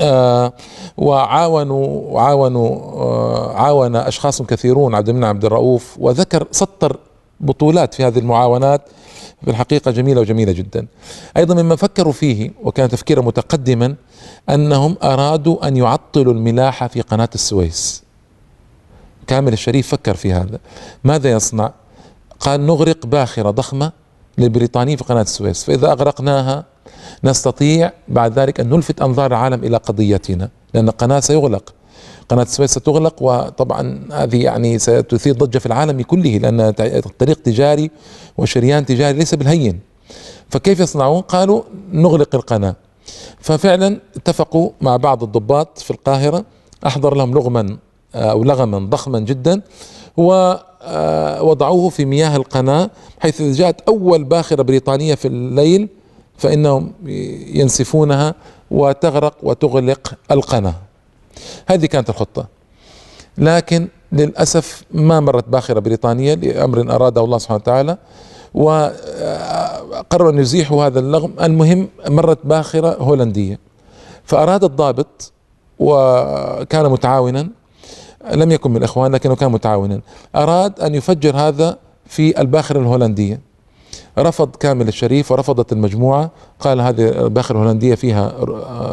آه 0.00 0.52
وعاونوا 0.96 1.86
وعاونوا 1.86 2.68
آه 3.02 3.52
عاون 3.56 3.96
أشخاص 3.96 4.42
كثيرون 4.42 4.94
عبد 4.94 5.08
المنعم 5.08 5.28
عبد 5.30 5.44
الرؤوف 5.44 5.96
وذكر 5.98 6.46
سطر 6.50 6.96
بطولات 7.40 7.94
في 7.94 8.04
هذه 8.04 8.18
المعاونات 8.18 8.80
في 9.44 9.50
الحقيقة 9.50 9.90
جميلة 9.90 10.20
وجميلة 10.20 10.52
جدا. 10.52 10.86
أيضا 11.36 11.62
مما 11.62 11.76
فكروا 11.76 12.12
فيه 12.12 12.50
وكان 12.62 12.88
تفكيرا 12.88 13.22
متقدما 13.22 13.94
أنهم 14.50 14.96
أرادوا 15.02 15.68
أن 15.68 15.76
يعطلوا 15.76 16.32
الملاحة 16.32 16.88
في 16.88 17.00
قناة 17.00 17.28
السويس. 17.34 18.02
كامل 19.26 19.52
الشريف 19.52 19.88
فكر 19.88 20.14
في 20.14 20.32
هذا. 20.32 20.58
ماذا 21.04 21.30
يصنع؟ 21.30 21.72
قال 22.40 22.66
نغرق 22.66 23.06
باخرة 23.06 23.50
ضخمة 23.50 23.92
للبريطانيين 24.38 24.96
في 24.96 25.04
قناة 25.04 25.22
السويس، 25.22 25.64
فإذا 25.64 25.92
أغرقناها 25.92 26.64
نستطيع 27.24 27.92
بعد 28.08 28.38
ذلك 28.38 28.60
أن 28.60 28.70
نلفت 28.70 29.02
أنظار 29.02 29.26
العالم 29.26 29.64
إلى 29.64 29.76
قضيتنا 29.76 30.48
لأن 30.74 30.88
القناة 30.88 31.20
سيغلق. 31.20 31.74
قناة 32.28 32.42
السويس 32.42 32.70
ستغلق 32.70 33.22
وطبعا 33.22 34.08
هذه 34.12 34.42
يعني 34.42 34.78
ستثير 34.78 35.34
ضجة 35.34 35.58
في 35.58 35.66
العالم 35.66 36.02
كله 36.02 36.38
لأن 36.38 36.70
طريق 37.18 37.42
تجاري 37.42 37.90
وشريان 38.38 38.86
تجاري 38.86 39.18
ليس 39.18 39.34
بالهين. 39.34 39.80
فكيف 40.50 40.80
يصنعون؟ 40.80 41.20
قالوا 41.20 41.62
نغلق 41.92 42.34
القناة. 42.34 42.76
ففعلا 43.40 44.00
اتفقوا 44.16 44.70
مع 44.80 44.96
بعض 44.96 45.22
الضباط 45.22 45.78
في 45.78 45.90
القاهرة 45.90 46.44
أحضر 46.86 47.14
لهم 47.14 47.34
لغما 47.34 47.78
أو 48.16 48.44
لغما 48.44 48.78
ضخما 48.78 49.18
جدا 49.18 49.62
ووضعوه 50.16 51.88
في 51.88 52.04
مياه 52.04 52.36
القناة 52.36 52.90
حيث 53.20 53.42
جاءت 53.42 53.80
أول 53.80 54.24
باخرة 54.24 54.62
بريطانية 54.62 55.14
في 55.14 55.28
الليل 55.28 55.88
فإنهم 56.38 56.92
ينسفونها 57.54 58.34
وتغرق 58.70 59.34
وتغلق 59.42 60.14
القناة. 60.30 60.74
هذه 61.66 61.86
كانت 61.86 62.10
الخطة. 62.10 62.46
لكن 63.38 63.88
للأسف 64.12 64.82
ما 64.90 65.20
مرت 65.20 65.48
باخرة 65.48 65.80
بريطانية 65.80 66.34
لأمر 66.34 66.94
أراده 66.94 67.24
الله 67.24 67.38
سبحانه 67.38 67.60
وتعالى 67.60 67.98
وقرروا 68.54 70.30
أن 70.30 70.38
يزيحوا 70.38 70.86
هذا 70.86 70.98
اللغم. 71.00 71.32
المهم 71.42 71.88
مرت 72.08 72.38
باخرة 72.44 72.96
هولندية. 73.00 73.58
فأراد 74.24 74.64
الضابط 74.64 75.32
وكان 75.78 76.86
متعاونا 76.90 77.48
لم 78.32 78.52
يكن 78.52 78.70
من 78.70 78.76
الإخوان 78.76 79.12
لكنه 79.12 79.36
كان 79.36 79.52
متعاونا. 79.52 80.00
أراد 80.36 80.80
أن 80.80 80.94
يفجر 80.94 81.36
هذا 81.36 81.78
في 82.06 82.40
الباخرة 82.40 82.80
الهولندية. 82.80 83.40
رفض 84.18 84.56
كامل 84.56 84.88
الشريف 84.88 85.32
ورفضت 85.32 85.72
المجموعة. 85.72 86.30
قال 86.60 86.80
هذه 86.80 87.08
الباخرة 87.08 87.56
الهولندية 87.56 87.94
فيها 87.94 88.32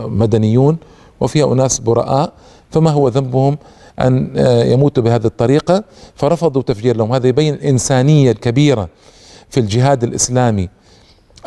مدنيون 0.07 0.77
وفيها 1.19 1.53
أناس 1.53 1.79
براء. 1.79 2.33
فما 2.71 2.91
هو 2.91 3.07
ذنبهم 3.07 3.57
أن 3.99 4.31
يموتوا 4.65 5.03
بهذه 5.03 5.25
الطريقة؟ 5.25 5.83
فرفضوا 6.15 6.61
تفجير 6.61 6.97
لهم. 6.97 7.13
هذا 7.13 7.27
يبين 7.27 7.53
الإنسانية 7.53 8.31
الكبيرة 8.31 8.89
في 9.49 9.59
الجهاد 9.59 10.03
الإسلامي. 10.03 10.69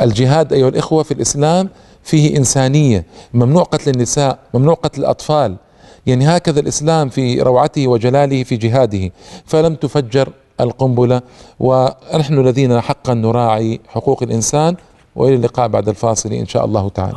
الجهاد 0.01 0.53
أيها 0.53 0.69
الإخوة 0.69 1.03
في 1.03 1.15
الإسلام 1.15 1.69
فيه 2.03 2.37
إنسانية. 2.37 3.07
ممنوع 3.35 3.63
قتل 3.63 3.91
النساء 3.91 4.39
ممنوع 4.55 4.75
قتل 4.75 5.01
الأطفال. 5.01 5.57
يعني 6.07 6.37
هكذا 6.37 6.61
الإسلام 6.61 7.09
في 7.09 7.41
روعته 7.41 7.89
وجلاله 7.89 8.45
في 8.45 8.57
جهاده. 8.57 9.11
فلم 9.47 9.75
تفجر 9.75 10.29
القنبلة 10.61 11.23
ونحن 11.61 12.39
الذين 12.39 12.81
حقا 12.81 13.15
نراعي 13.15 13.81
حقوق 13.89 14.23
الإنسان 14.23 14.77
وإلى 15.17 15.35
اللقاء 15.35 15.69
بعد 15.69 15.89
الفاصل 15.89 16.33
إن 16.33 16.47
شاء 16.47 16.65
الله 16.65 16.89
تعالى. 16.89 17.17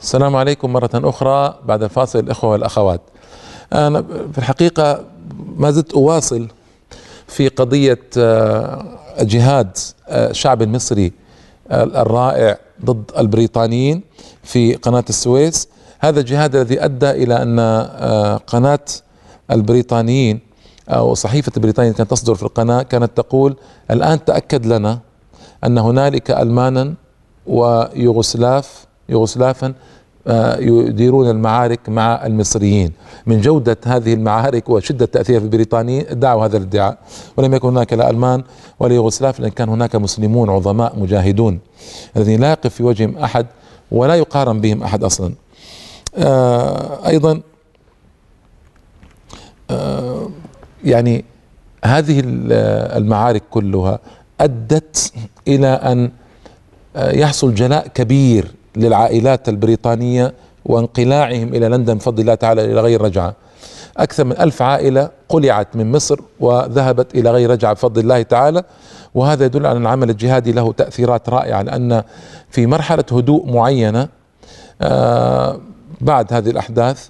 السلام 0.00 0.36
عليكم 0.36 0.72
مرة 0.72 0.90
أخرى 0.94 1.54
بعد 1.64 1.82
الفاصل 1.82 2.18
الإخوة 2.18 2.50
والأخوات. 2.50 3.00
أنا 3.72 4.02
في 4.32 4.38
الحقيقة 4.38 5.04
ما 5.56 5.70
زلت 5.70 5.92
أواصل 5.92 6.48
في 7.26 7.48
قضية 7.48 8.00
جهاد 9.20 9.78
الشعب 10.08 10.62
المصري 10.62 11.12
الرائع 11.72 12.58
ضد 12.84 13.10
البريطانيين. 13.18 14.02
في 14.44 14.74
قناة 14.74 15.04
السويس. 15.08 15.68
هذا 16.00 16.20
الجهاد 16.20 16.56
الذي 16.56 16.84
أدى 16.84 17.10
إلى 17.10 17.42
أن 17.42 17.60
قناة 18.46 18.84
البريطانيين 19.50 20.40
أو 20.88 21.14
صحيفة 21.14 21.52
بريطانيا 21.56 21.92
كانت 21.92 22.10
تصدر 22.10 22.34
في 22.34 22.42
القناة 22.42 22.82
كانت 22.82 23.10
تقول 23.16 23.56
الآن 23.90 24.24
تأكد 24.24 24.66
لنا 24.66 24.98
أن 25.64 25.78
هنالك 25.78 26.30
ألمانا 26.30 26.94
ويوغوسلاف 27.46 28.86
يوغوسلافا 29.08 29.74
يديرون 30.58 31.30
المعارك 31.30 31.88
مع 31.88 32.26
المصريين. 32.26 32.92
من 33.26 33.40
جودة 33.40 33.76
هذه 33.86 34.14
المعارك 34.14 34.68
وشدة 34.68 35.06
تأثيرها 35.06 35.40
في 35.40 35.48
بريطانيا 35.48 36.12
ادعوا 36.12 36.44
هذا 36.44 36.56
الادعاء. 36.56 36.98
ولم 37.36 37.54
يكن 37.54 37.68
هناك 37.68 37.92
لا 37.92 38.10
ألمان 38.10 38.44
ولا 38.80 38.94
يوغوسلاف 38.94 39.40
لأن 39.40 39.50
كان 39.50 39.68
هناك 39.68 39.96
مسلمون 39.96 40.50
عظماء 40.50 40.98
مجاهدون 40.98 41.60
الذين 42.16 42.40
لا 42.40 42.50
يقف 42.50 42.74
في 42.74 42.82
وجههم 42.82 43.18
أحد. 43.18 43.46
ولا 43.90 44.14
يقارن 44.14 44.60
بهم 44.60 44.82
أحد 44.82 45.04
أصلا 45.04 45.34
أيضا 47.06 47.40
يعني 50.84 51.24
هذه 51.84 52.22
المعارك 52.96 53.42
كلها 53.50 53.98
أدت 54.40 55.12
إلى 55.48 55.66
أن 55.66 56.10
يحصل 56.96 57.54
جلاء 57.54 57.88
كبير 57.88 58.50
للعائلات 58.76 59.48
البريطانية 59.48 60.34
وانقلاعهم 60.64 61.54
إلى 61.54 61.68
لندن 61.68 61.94
بفضل 61.94 62.20
الله 62.20 62.34
تعالى 62.34 62.64
إلى 62.64 62.80
غير 62.80 63.02
رجعة. 63.02 63.34
أكثر 63.96 64.24
من 64.24 64.40
ألف 64.40 64.62
عائلة 64.62 65.10
قلعت 65.28 65.76
من 65.76 65.92
مصر 65.92 66.20
وذهبت 66.40 67.14
إلى 67.14 67.30
غير 67.30 67.50
رجعه 67.50 67.72
بفضل 67.72 68.00
الله 68.00 68.22
تعالى 68.22 68.62
وهذا 69.14 69.44
يدل 69.44 69.66
على 69.66 69.76
أن 69.76 69.82
العمل 69.82 70.10
الجهادي 70.10 70.52
له 70.52 70.72
تأثيرات 70.72 71.28
رائعة 71.28 71.62
لأن 71.62 72.02
في 72.50 72.66
مرحلة 72.66 73.04
هدوء 73.12 73.52
معينة 73.52 74.08
بعد 76.00 76.32
هذه 76.32 76.50
الأحداث 76.50 77.08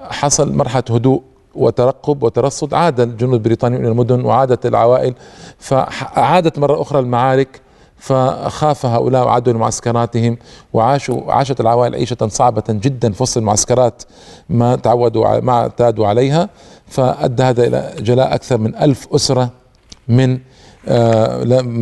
حصل 0.00 0.52
مرحلة 0.52 0.84
هدوء 0.90 1.22
وترقب 1.54 2.22
وترصد 2.22 2.74
عاد 2.74 3.00
الجنود 3.00 3.34
البريطانيون 3.34 3.82
إلى 3.82 3.90
المدن 3.90 4.24
وعادت 4.24 4.66
العوائل 4.66 5.14
فعادت 5.58 6.58
مرة 6.58 6.82
أخرى 6.82 6.98
المعارك 6.98 7.60
فخاف 7.98 8.86
هؤلاء 8.86 9.26
وعادوا 9.26 9.52
لمعسكراتهم 9.52 10.38
وعاشوا 10.72 11.32
عاشت 11.32 11.60
العوائل 11.60 11.94
عيشة 11.94 12.28
صعبة 12.28 12.64
جدا 12.68 13.12
في 13.12 13.22
وسط 13.22 13.36
المعسكرات 13.36 14.02
ما 14.48 14.76
تعودوا 14.76 15.40
ما 15.40 15.52
اعتادوا 15.52 16.06
عليها 16.06 16.48
فأدى 16.86 17.42
هذا 17.42 17.66
إلى 17.66 17.94
جلاء 17.98 18.34
أكثر 18.34 18.58
من 18.58 18.74
ألف 18.76 19.08
أسرة 19.14 19.50
من 20.08 20.38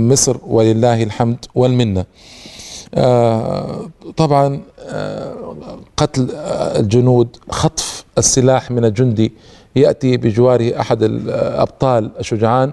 مصر 0.08 0.36
ولله 0.46 1.02
الحمد 1.02 1.44
والمنة. 1.54 2.04
طبعا 4.16 4.60
قتل 5.96 6.30
الجنود 6.76 7.36
خطف 7.50 8.04
السلاح 8.18 8.70
من 8.70 8.84
الجندي 8.84 9.32
يأتي 9.76 10.16
بجواره 10.16 10.80
أحد 10.80 11.02
الابطال 11.02 12.10
الشجعان 12.20 12.72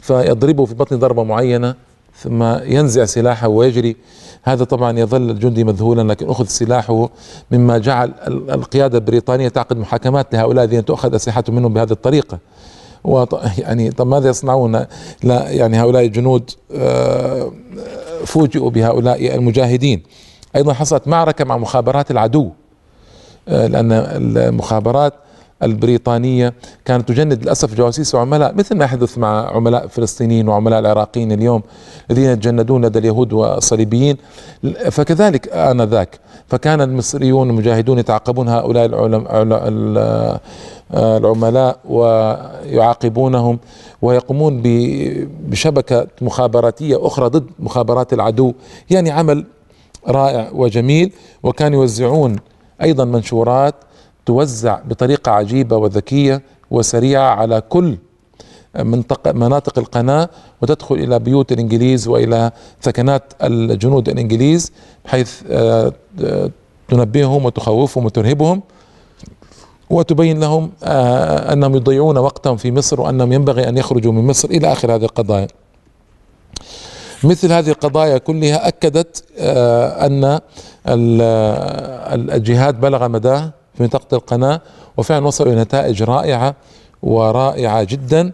فيضربه 0.00 0.64
في 0.64 0.74
بطن 0.74 0.98
ضربة 0.98 1.22
معينة 1.24 1.74
ثم 2.22 2.42
ينزع 2.62 3.04
سلاحه 3.04 3.48
ويجري. 3.48 3.96
هذا 4.42 4.64
طبعا 4.64 4.98
يظل 4.98 5.30
الجندي 5.30 5.64
مذهولا 5.64 6.12
لكن 6.12 6.30
أخذ 6.30 6.46
سلاحه 6.46 7.08
مما 7.50 7.78
جعل 7.78 8.12
القيادة 8.26 8.98
البريطانية 8.98 9.48
تعقد 9.48 9.78
محاكمات 9.78 10.34
لهؤلاء 10.34 10.64
الذين 10.64 10.84
تؤخذ 10.84 11.14
أسلحتهم 11.14 11.56
منهم 11.56 11.74
بهذه 11.74 11.90
الطريقة. 11.90 12.38
يعني 13.58 13.90
طب 13.90 14.06
ماذا 14.06 14.28
يصنعون؟ 14.28 14.84
لا 15.22 15.50
يعني 15.50 15.80
هؤلاء 15.80 16.04
الجنود 16.04 16.50
فوجئوا 18.24 18.70
بهؤلاء 18.70 19.34
المجاهدين. 19.34 20.02
أيضا 20.56 20.72
حصلت 20.72 21.08
معركة 21.08 21.44
مع 21.44 21.56
مخابرات 21.56 22.10
العدو 22.10 22.50
لأن 23.48 23.92
المخابرات 24.36 25.14
البريطانية 25.62 26.54
كانت 26.84 27.08
تجند 27.08 27.42
للأسف 27.42 27.74
جواسيس 27.74 28.14
وعملاء 28.14 28.54
مثل 28.54 28.76
ما 28.76 28.84
يحدث 28.84 29.18
مع 29.18 29.56
عملاء 29.56 29.86
فلسطينيين 29.86 30.48
وعملاء 30.48 30.78
العراقيين 30.78 31.32
اليوم 31.32 31.62
الذين 32.10 32.30
يتجندون 32.30 32.84
لدى 32.84 32.98
اليهود 32.98 33.32
والصليبيين. 33.32 34.16
فكذلك 34.90 35.48
آنذاك 35.48 36.20
فكان 36.46 36.80
المصريون 36.80 37.50
المجاهدون 37.50 37.98
يتعاقبون 37.98 38.48
هؤلاء 38.48 38.86
العملاء 40.94 41.78
ويعاقبونهم 41.88 43.58
ويقومون 44.02 44.62
بشبكة 45.48 46.06
مخابراتية 46.20 47.06
أخرى 47.06 47.28
ضد 47.28 47.46
مخابرات 47.58 48.12
العدو 48.12 48.52
يعني 48.90 49.10
عمل 49.10 49.44
رائع 50.08 50.50
وجميل. 50.52 51.12
وكانوا 51.42 51.80
يوزعون 51.80 52.36
أيضا 52.82 53.04
منشورات 53.04 53.74
توزع 54.28 54.78
بطريقة 54.84 55.32
عجيبة 55.32 55.76
وذكية 55.76 56.42
وسريعة 56.70 57.34
على 57.34 57.60
كل 57.60 57.96
منطقة 58.78 59.32
مناطق 59.32 59.78
القناة 59.78 60.28
وتدخل 60.62 60.94
إلى 60.94 61.18
بيوت 61.18 61.52
الإنجليز 61.52 62.08
وإلى 62.08 62.52
ثكنات 62.82 63.32
الجنود 63.42 64.08
الإنجليز 64.08 64.72
بحيث 65.04 65.42
آه، 65.50 65.92
تنبههم 66.88 67.44
وتخوفهم 67.44 68.04
وترهبهم 68.04 68.62
وتبين 69.90 70.40
لهم 70.40 70.70
آه، 70.84 71.52
أنهم 71.52 71.74
يضيعون 71.74 72.18
وقتهم 72.18 72.56
في 72.56 72.72
مصر 72.72 73.00
وأنهم 73.00 73.32
ينبغي 73.32 73.68
أن 73.68 73.78
يخرجوا 73.78 74.12
من 74.12 74.26
مصر 74.26 74.48
إلى 74.48 74.72
آخر 74.72 74.94
هذه 74.94 75.04
القضايا. 75.04 75.48
مثل 77.24 77.52
هذه 77.52 77.68
القضايا 77.68 78.18
كلها 78.18 78.68
أكدت 78.68 79.24
آه، 79.38 80.06
أن 80.06 80.40
الجهاد 82.34 82.80
بلغ 82.80 83.08
مداه 83.08 83.57
في 83.78 83.82
منطقة 83.84 84.16
القناة 84.16 84.60
وفعلا 84.96 85.26
وصلوا 85.26 85.52
إلى 85.52 85.60
نتائج 85.60 86.02
رائعة 86.02 86.54
ورائعة 87.02 87.82
جدا 87.82 88.32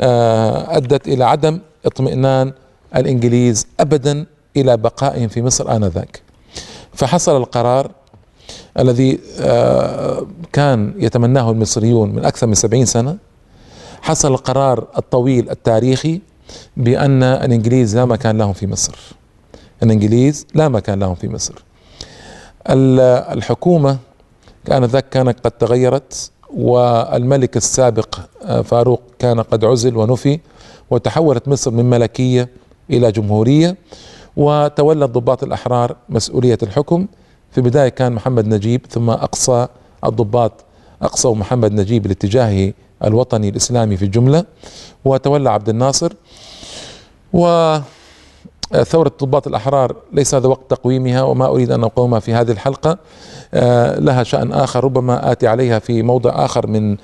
آه، 0.00 0.76
أدت 0.76 1.08
إلى 1.08 1.24
عدم 1.24 1.60
اطمئنان 1.86 2.52
الإنجليز 2.96 3.66
أبدا 3.80 4.26
إلى 4.56 4.76
بقائهم 4.76 5.28
في 5.28 5.42
مصر 5.42 5.76
آنذاك. 5.76 6.22
فحصل 6.92 7.36
القرار 7.36 7.90
الذي 8.78 9.18
آه، 9.40 10.26
كان 10.52 10.94
يتمناه 10.98 11.50
المصريون 11.50 12.10
من 12.10 12.24
أكثر 12.24 12.46
من 12.46 12.54
سبعين 12.54 12.86
سنة. 12.86 13.16
حصل 14.02 14.32
القرار 14.32 14.86
الطويل 14.98 15.50
التاريخي 15.50 16.20
بأن 16.76 17.22
الإنجليز 17.22 17.96
لا 17.96 18.04
مكان 18.04 18.38
لهم 18.38 18.52
في 18.52 18.66
مصر. 18.66 18.98
الإنجليز 19.82 20.46
لا 20.54 20.68
مكان 20.68 21.00
لهم 21.00 21.14
في 21.14 21.28
مصر. 21.28 21.54
الحكومة 22.68 23.98
كان 24.66 24.84
ذاك 24.84 25.08
كانت 25.08 25.40
قد 25.40 25.50
تغيرت 25.50 26.30
والملك 26.56 27.56
السابق 27.56 28.18
آه، 28.44 28.60
فاروق 28.62 29.02
كان 29.18 29.40
قد 29.40 29.64
عزل 29.64 29.96
ونفي 29.96 30.40
وتحولت 30.90 31.48
مصر 31.48 31.70
من 31.70 31.90
ملكية 31.90 32.48
إلى 32.90 33.12
جمهورية 33.12 33.76
وتولى 34.36 35.04
الضباط 35.04 35.42
الأحرار 35.42 35.96
مسؤولية 36.08 36.58
الحكم. 36.62 37.06
في 37.50 37.58
البداية 37.58 37.88
كان 37.88 38.12
محمد 38.12 38.46
نجيب 38.46 38.80
ثم 38.90 39.10
أقصى 39.10 39.68
الضباط 40.04 40.52
أقصوا 41.02 41.34
محمد 41.34 41.72
نجيب 41.72 42.06
لاتجاهه 42.06 42.72
الوطني 43.04 43.48
الإسلامي 43.48 43.96
في 43.96 44.04
الجملة 44.04 44.44
وتولى 45.04 45.50
عبد 45.50 45.68
الناصر. 45.68 46.12
و 47.32 47.78
ثورة 48.72 49.08
الضباط 49.08 49.46
الأحرار 49.46 49.96
ليس 50.12 50.34
هذا 50.34 50.46
وقت 50.46 50.70
تقويمها 50.70 51.22
وما 51.22 51.46
أريد 51.46 51.70
أن 51.70 51.84
أقومها 51.84 52.20
في 52.20 52.34
هذه 52.34 52.50
الحلقة. 52.50 52.98
آه، 53.54 53.98
لها 53.98 54.22
شأن 54.22 54.52
آخر 54.52 54.84
ربما 54.84 55.32
آتي 55.32 55.46
عليها 55.46 55.78
في 55.78 56.02
موضع 56.02 56.44
آخر 56.44 56.66
من 56.66 56.96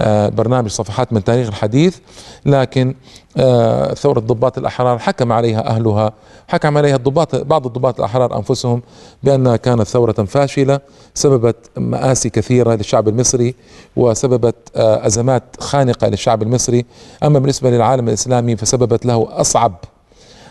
آه، 0.00 0.28
برنامج 0.28 0.70
صفحات 0.70 1.12
من 1.12 1.24
تاريخ 1.24 1.48
الحديث. 1.48 1.98
لكن 2.46 2.94
آه، 3.36 3.94
ثورة 3.94 4.18
الضباط 4.18 4.58
الأحرار 4.58 4.98
حكم 4.98 5.32
عليها 5.32 5.66
أهلها 5.66 6.12
حكم 6.48 6.78
عليها 6.78 6.96
الضباط 6.96 7.36
بعض 7.36 7.66
الضباط 7.66 7.98
الأحرار 7.98 8.36
أنفسهم 8.36 8.82
بأنها 9.22 9.56
كانت 9.56 9.82
ثورة 9.82 10.12
فاشلة 10.12 10.80
سببت 11.14 11.56
مآسي 11.76 12.30
كثيرة 12.30 12.74
للشعب 12.74 13.08
المصري 13.08 13.54
وسببت 13.96 14.56
أزمات 14.76 15.42
خانقة 15.60 16.08
للشعب 16.08 16.42
المصري. 16.42 16.84
أما 17.22 17.38
بالنسبة 17.38 17.70
للعالم 17.70 18.08
الإسلامي 18.08 18.56
فسببت 18.56 19.06
له 19.06 19.28
أصعب 19.30 19.72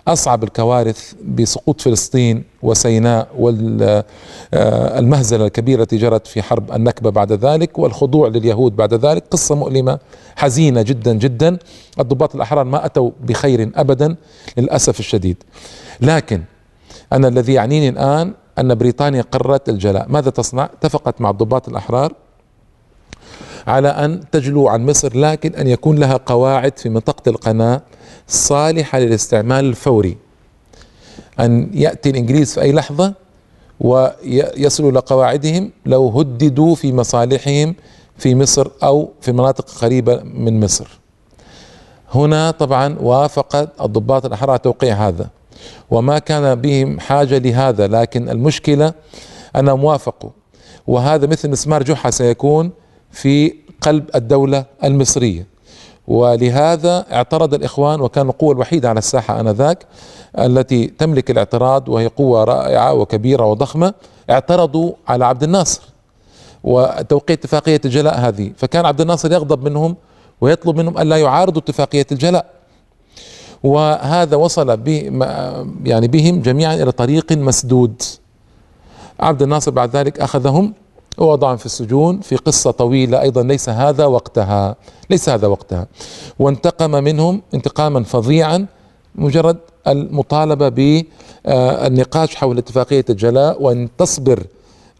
أصعب 0.09 0.43
الكوارث 0.43 1.13
بسقوط 1.35 1.81
فلسطين 1.81 2.43
وسيناء 2.63 3.27
والمهزله 3.37 5.45
الكبيرة 5.45 5.81
التي 5.81 5.97
جرت 5.97 6.27
في 6.27 6.41
حرب 6.41 6.71
النكبة 6.71 7.09
بعد 7.09 7.31
ذلك 7.31 7.79
والخضوع 7.79 8.27
لليهود 8.27 8.75
بعد 8.75 8.93
ذلك. 8.93 9.23
قصة 9.31 9.55
مؤلمة 9.55 9.99
حزينة 10.35 10.81
جدا 10.81 11.13
جدا. 11.13 11.57
الضباط 11.99 12.35
الأحرار 12.35 12.65
ما 12.65 12.85
أتوا 12.85 13.11
بخير 13.21 13.71
ابدا 13.75 14.15
للأسف 14.57 14.99
الشديد. 14.99 15.43
لكن 16.01 16.43
أنا 17.13 17.27
الذي 17.27 17.53
يعنيني 17.53 17.89
الآن 17.89 18.33
أن 18.59 18.75
بريطانيا 18.75 19.21
قررت 19.21 19.69
الجلاء. 19.69 20.05
ماذا 20.09 20.29
تصنع؟ 20.29 20.63
اتفقت 20.63 21.21
مع 21.21 21.29
الضباط 21.29 21.69
الأحرار 21.69 22.13
على 23.67 23.87
أن 23.87 24.29
تجلو 24.31 24.67
عن 24.67 24.85
مصر 24.85 25.17
لكن 25.17 25.55
أن 25.55 25.67
يكون 25.67 25.97
لها 25.97 26.19
قواعد 26.25 26.77
في 26.77 26.89
منطقة 26.89 27.29
القناة 27.29 27.81
صالحة 28.29 28.99
للاستعمال 28.99 29.65
الفوري. 29.65 30.17
أن 31.39 31.69
يأتي 31.73 32.09
الإنجليز 32.09 32.53
في 32.53 32.61
أي 32.61 32.71
لحظة 32.71 33.13
ويصلوا 33.79 34.91
إلى 34.91 34.99
قواعدهم 34.99 35.71
لو 35.85 36.09
هددوا 36.09 36.75
في 36.75 36.93
مصالحهم 36.93 37.75
في 38.17 38.35
مصر 38.35 38.67
أو 38.83 39.09
في 39.21 39.31
مناطق 39.31 39.69
قريبة 39.69 40.21
من 40.23 40.59
مصر. 40.59 40.87
هنا 42.11 42.51
طبعا 42.51 42.95
وافق 42.99 43.81
الضباط 43.83 44.25
الأحرار 44.25 44.57
توقيع 44.57 45.07
هذا. 45.07 45.29
وما 45.91 46.19
كان 46.19 46.55
بهم 46.55 46.99
حاجة 46.99 47.37
لهذا 47.37 47.87
لكن 47.87 48.29
المشكلة 48.29 48.93
أنهم 49.55 49.83
وافقوا. 49.83 50.29
وهذا 50.87 51.27
مثل 51.27 51.49
مسمار 51.49 51.83
جحا 51.83 52.09
سيكون 52.09 52.71
في 53.11 53.53
قلب 53.81 54.09
الدولة 54.15 54.65
المصرية. 54.83 55.47
ولهذا 56.09 57.05
اعترض 57.11 57.53
الإخوان 57.53 58.01
وكانوا 58.01 58.31
القوة 58.31 58.51
الوحيدة 58.53 58.89
على 58.89 58.97
الساحة 58.97 59.39
آنذاك 59.39 59.85
التي 60.39 60.87
تملك 60.87 61.31
الاعتراض 61.31 61.89
وهي 61.89 62.07
قوة 62.07 62.43
رائعة 62.43 62.93
وكبيرة 62.93 63.45
وضخمة 63.45 63.93
اعترضوا 64.29 64.91
على 65.07 65.25
عبد 65.25 65.43
الناصر 65.43 65.81
وتوقيع 66.63 67.33
اتفاقية 67.33 67.81
الجلاء 67.85 68.19
هذه. 68.19 68.51
فكان 68.57 68.85
عبد 68.85 69.01
الناصر 69.01 69.31
يغضب 69.31 69.63
منهم 69.63 69.95
ويطلب 70.41 70.77
منهم 70.77 70.97
ألا 70.97 71.17
يعارضوا 71.17 71.61
اتفاقية 71.61 72.05
الجلاء. 72.11 72.45
وهذا 73.63 74.35
وصل 74.35 74.77
به 74.77 75.25
يعني 75.83 76.07
بهم 76.07 76.41
جميعا 76.41 76.75
إلى 76.75 76.91
طريق 76.91 77.31
مسدود. 77.31 78.01
عبد 79.19 79.41
الناصر 79.41 79.71
بعد 79.71 79.95
ذلك 79.95 80.19
أخذهم 80.19 80.73
ووضعهم 81.19 81.57
في 81.57 81.65
السجون 81.65 82.19
في 82.19 82.35
قصة 82.35 82.71
طويلة 82.71 83.21
أيضا 83.21 83.43
ليس 83.43 83.69
هذا 83.69 84.05
وقتها 84.05 84.75
ليس 85.09 85.29
هذا 85.29 85.47
وقتها. 85.47 85.87
وانتقم 86.39 86.91
منهم 86.91 87.41
انتقاما 87.53 88.03
فظيعا 88.03 88.65
مجرد 89.15 89.57
المطالبة 89.87 90.69
بالنقاش 90.69 92.35
حول 92.35 92.57
اتفاقية 92.57 93.05
الجلاء 93.09 93.61
وأن 93.63 93.89
تصبر 93.97 94.43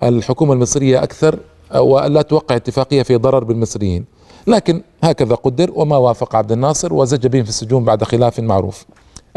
الحكومة 0.04 0.54
المصرية 0.54 1.04
أكثر 1.04 1.40
وألا 1.76 2.22
توقع 2.22 2.56
اتفاقية 2.56 3.04
في 3.04 3.16
ضرر 3.16 3.44
بالمصريين. 3.44 4.06
لكن 4.48 4.82
هكذا 5.04 5.36
قدر 5.36 5.72
وما 5.76 5.98
وافق 5.98 6.36
عبد 6.36 6.52
الناصر 6.52 6.94
وزج 6.94 7.28
بهم 7.28 7.44
في 7.44 7.50
السجون 7.50 7.84
بعد 7.84 8.04
خلاف 8.04 8.40
معروف. 8.40 8.86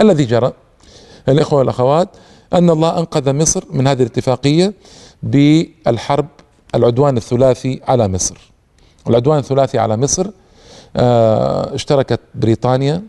الذي 0.01 0.25
جرى 0.25 0.53
الإخوة 1.29 1.59
والأخوات 1.59 2.09
أن 2.53 2.71
الله 2.71 2.99
أنقذ 2.99 3.33
مصر 3.33 3.65
من 3.71 3.87
هذه 3.87 4.03
الاتفاقية 4.03 4.75
بالحرب 5.23 6.27
العدوان 6.75 7.17
الثلاثي 7.17 7.81
على 7.89 8.09
مصر. 8.09 8.53
العدوان 9.09 9.39
الثلاثي 9.39 9.79
على 9.79 9.97
مصر 9.97 10.31
آه، 10.97 11.75
اشتركت 11.75 12.21
بريطانيا 12.35 13.03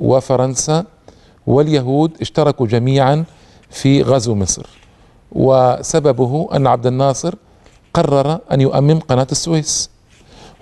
وفرنسا 0.00 0.84
واليهود 1.46 2.10
اشتركوا 2.20 2.66
جميعا 2.66 3.24
في 3.70 4.02
غزو 4.02 4.34
مصر. 4.34 4.66
وسببه 5.32 6.48
أن 6.54 6.66
عبد 6.66 6.86
الناصر 6.86 7.34
قرر 7.94 8.38
أن 8.52 8.60
يؤمم 8.60 8.98
قناة 8.98 9.26
السويس. 9.32 9.90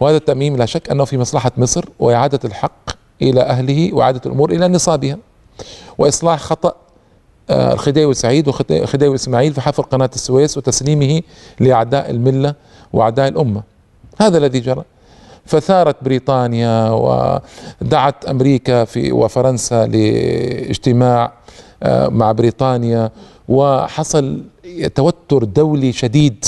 وهذا 0.01 0.17
التأميم 0.17 0.57
لا 0.57 0.67
شك 0.67 0.91
أنه 0.91 1.05
في 1.05 1.19
مصلحة 1.19 1.53
مصر 1.57 1.85
وإعادة 1.99 2.41
الحق 2.45 2.91
إلى 3.23 3.41
أهله 3.41 3.95
وإعادة 3.95 4.21
الأمور 4.27 4.51
إلى 4.51 4.69
نصابها. 4.69 5.19
وإصلاح 5.99 6.41
خطأ 6.41 6.69
آه، 6.69 6.82
الخديوي 7.53 8.15
سعيد 8.15 8.49
وخديوي 8.49 9.15
إسماعيل 9.15 9.55
في 9.55 9.61
حفر 9.61 9.83
قناة 9.83 10.11
السويس 10.15 10.59
وتسليمه 10.59 11.23
لأعداء 11.61 12.11
الملة 12.11 12.55
وأعداء 12.93 13.29
الأمة. 13.29 13.63
هذا 14.21 14.39
الذي 14.39 14.61
جرى. 14.61 14.85
فثارت 15.47 15.97
بريطانيا 16.03 16.91
ودعت 16.91 18.25
أمريكا 18.25 18.85
في 18.85 19.13
وفرنسا 19.13 19.87
لاجتماع 19.87 21.33
آه، 21.83 22.09
مع 22.09 22.33
بريطانيا 22.33 23.11
وحصل 23.49 24.43
توتر 24.95 25.45
دولي 25.45 25.93
شديد 25.93 26.45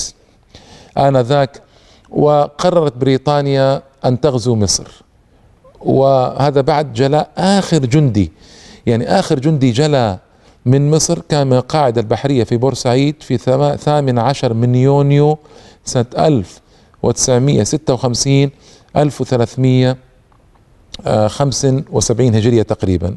آنذاك 0.98 1.62
وقررت 2.10 2.96
بريطانيا 2.96 3.82
أن 4.04 4.20
تغزو 4.20 4.54
مصر. 4.54 5.02
وهذا 5.80 6.60
بعد 6.60 6.92
جلاء 6.92 7.30
آخر 7.38 7.78
جندي. 7.78 8.32
يعني 8.86 9.18
آخر 9.18 9.38
جندي 9.38 9.70
جلى 9.70 10.18
من 10.66 10.90
مصر 10.90 11.18
كان 11.28 11.46
من 11.46 11.56
القاعدة 11.56 12.00
البحرية 12.00 12.44
في 12.44 12.56
بورسعيد 12.56 13.22
في 13.22 13.38
ثامن 13.76 14.18
عشر 14.18 14.54
من 14.54 14.74
يونيو 14.74 15.38
سنة 15.84 16.06
ألف 16.18 16.60
وتسعمية 17.02 17.62
ستة 17.62 17.94
وخمسين 17.94 18.50
ألف 18.96 19.20
وثلاثمية 19.20 19.96
خمس 21.26 21.66
وسبعين 21.90 22.34
هجرية 22.34 22.62
تقريبا. 22.62 23.16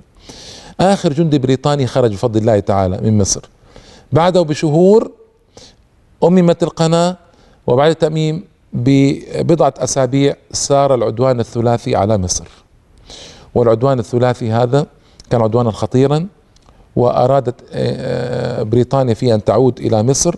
آخر 0.79 1.13
جندي 1.13 1.39
بريطاني 1.39 1.87
خرج 1.87 2.11
بفضل 2.13 2.39
الله 2.39 2.59
تعالى 2.59 2.97
من 3.01 3.17
مصر. 3.17 3.49
بعده 4.11 4.41
بشهور 4.41 5.11
أممت 6.23 6.63
القناة 6.63 7.17
وبعد 7.67 7.89
التأميم 7.89 8.43
ببضعة 8.73 9.73
أسابيع 9.77 10.35
سار 10.51 10.95
العدوان 10.95 11.39
الثلاثي 11.39 11.95
على 11.95 12.17
مصر. 12.17 12.47
والعدوان 13.55 13.99
الثلاثي 13.99 14.51
هذا 14.51 14.85
كان 15.29 15.41
عدوانا 15.41 15.71
خطيرا 15.71 16.27
وأرادت 16.97 17.55
آه، 17.73 18.63
بريطانيا 18.63 19.13
في 19.13 19.33
أن 19.33 19.43
تعود 19.43 19.79
إلى 19.79 20.03
مصر. 20.03 20.35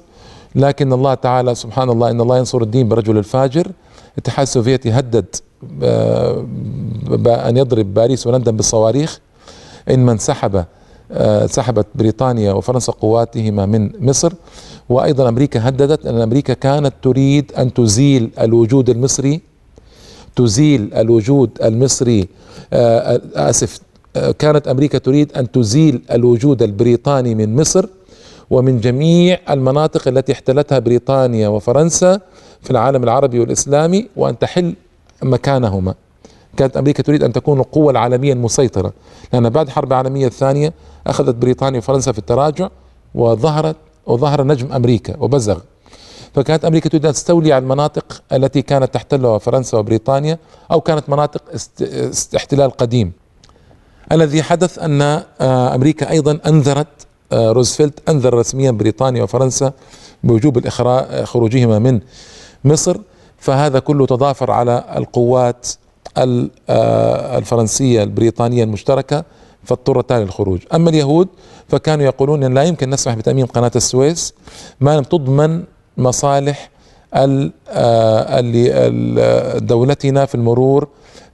لكن 0.56 0.93
الله 0.93 1.13
تعالى 1.13 1.56
سبحان 1.56 1.89
الله 1.89 2.10
إن 2.12 2.22
الله 2.22 2.38
ينصر 2.38 2.62
الدين 2.62 2.88
برجل 2.89 3.17
الفاجر. 3.17 3.67
الاتحاد 4.13 4.43
السوفيتي 4.48 4.89
هدد 4.91 5.26
آه، 5.84 6.45
بأن 7.10 7.58
يضرب 7.58 7.93
باريس 7.93 8.28
ولندن 8.28 8.56
بالصواريخ. 8.58 9.19
إن 9.89 10.06
من 10.06 10.17
سحب 10.17 10.65
آه، 11.12 11.45
سحبت 11.45 11.88
بريطانيا 11.95 12.52
وفرنسا 12.54 12.91
قواتهما 12.91 13.65
من 13.65 13.91
مصر. 14.08 14.34
وأيضا 14.89 15.30
أمريكا 15.30 15.69
هددت 15.69 16.06
أن 16.06 16.22
أمريكا 16.22 16.54
كانت 16.54 16.93
تريد 17.02 17.52
أن 17.58 17.74
تزيل 17.74 18.30
الوجود 18.39 18.89
المصري 18.89 19.41
تزيل 20.36 20.93
الوجود 20.93 21.50
المصري 21.63 22.28
آه، 22.74 23.22
آسف 23.36 23.80
كانت 24.13 24.67
أمريكا 24.67 24.98
تريد 24.98 25.34
أن 25.34 25.52
تزيل 25.52 26.02
الوجود 26.12 26.63
البريطاني 26.63 27.36
من 27.36 27.56
مصر 27.56 27.86
ومن 28.50 28.80
جميع 28.80 29.39
المناطق 29.50 30.08
التي 30.08 30.32
احتلتها 30.32 30.80
بريطانيا 30.80 31.48
وفرنسا 31.48 32.19
في 32.62 32.72
العالم 32.72 33.04
العربي 33.04 33.39
والإسلامي 33.39 34.08
وأن 34.15 34.39
تحل 34.39 34.76
مكانهما. 35.24 35.93
كانت 36.58 36.78
أمريكا 36.78 37.04
تريد 37.04 37.24
أن 37.24 37.34
تكون 37.34 37.60
القوة 37.60 37.91
العالمية 37.91 38.34
المسيطرة 38.34 38.93
لأن 39.34 39.50
بعد 39.50 39.65
الحرب 39.65 39.88
العالمية 39.88 40.28
الثانية 40.28 40.74
أخذت 41.08 41.36
بريطانيا 41.36 41.80
وفرنسا 41.80 42.12
في 42.12 42.19
التراجع 42.19 42.69
وظهرت 43.15 43.76
وظهر 44.06 44.43
نجم 44.43 44.74
أمريكا 44.74 45.15
وبزغ. 45.19 45.60
فكانت 46.36 46.65
أمريكا 46.65 46.89
تريد 46.89 47.06
أن 47.06 47.13
تستولي 47.13 47.54
على 47.54 47.63
المناطق 47.63 48.22
التي 48.34 48.62
كانت 48.62 48.93
تحتلها 48.93 49.38
فرنسا 49.38 49.78
وبريطانيا 49.78 50.39
أو 50.72 50.82
كانت 50.82 51.10
مناطق 51.10 51.43
احتلال 52.36 52.72
قديم. 52.72 53.12
الذي 54.12 54.43
حدث 54.43 54.80
أن 54.80 55.02
آه، 55.02 55.76
أمريكا 55.76 56.10
أيضا 56.10 56.39
أنذرت 56.48 56.88
آه، 57.32 57.52
روزفلت 57.52 58.10
انذر 58.10 58.34
رسميا 58.34 58.72
بريطانيا 58.72 59.24
وفرنسا 59.24 59.74
بوجوب 60.24 60.58
الاخراج 60.58 61.24
خروجهما 61.24 61.80
من 61.80 62.00
مصر. 62.65 62.98
فهذا 63.38 63.80
كله 63.80 64.06
تضافر 64.06 64.52
على 64.52 64.84
القوات 64.95 65.67
آه، 66.17 67.38
الفرنسية 67.38 68.04
البريطانية 68.04 68.63
المشتركة 68.63 69.24
فاضطرتا 69.63 70.13
للخروج. 70.13 70.60
أما 70.74 70.89
اليهود 70.89 71.28
فكانوا 71.67 72.06
يقولون 72.06 72.43
أن 72.43 72.54
لا 72.54 72.63
يمكن 72.63 72.89
نسمح 72.89 73.15
بتأميم 73.15 73.45
قناة 73.45 73.72
السويس 73.76 74.34
ما 74.80 74.98
لم 74.98 75.04
تضمن 75.04 75.63
مصالح 75.98 76.69
آه، 77.13 78.39
دولتنا 79.58 80.26
في 80.26 80.36
المرور 80.36 80.88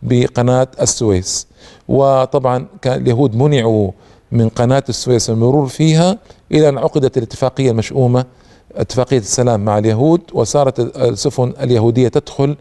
بقناة 0.03 0.67
السويس. 0.81 1.47
وطبعا 1.87 2.65
كان 2.81 3.01
اليهود 3.01 3.35
منعوا 3.35 3.91
من 4.31 4.49
قناة 4.49 4.83
السويس 4.89 5.29
المرور 5.29 5.67
فيها 5.67 6.17
إلى 6.51 6.69
أن 6.69 6.77
عقدت 6.77 7.17
الاتفاقية 7.17 7.71
المشؤومة 7.71 8.25
اتفاقية 8.75 9.17
السلام 9.17 9.65
مع 9.65 9.77
اليهود 9.77 10.21
وصارت 10.33 10.79
السفن 10.97 11.53
اليهودية 11.61 12.07
تدخل 12.07 12.55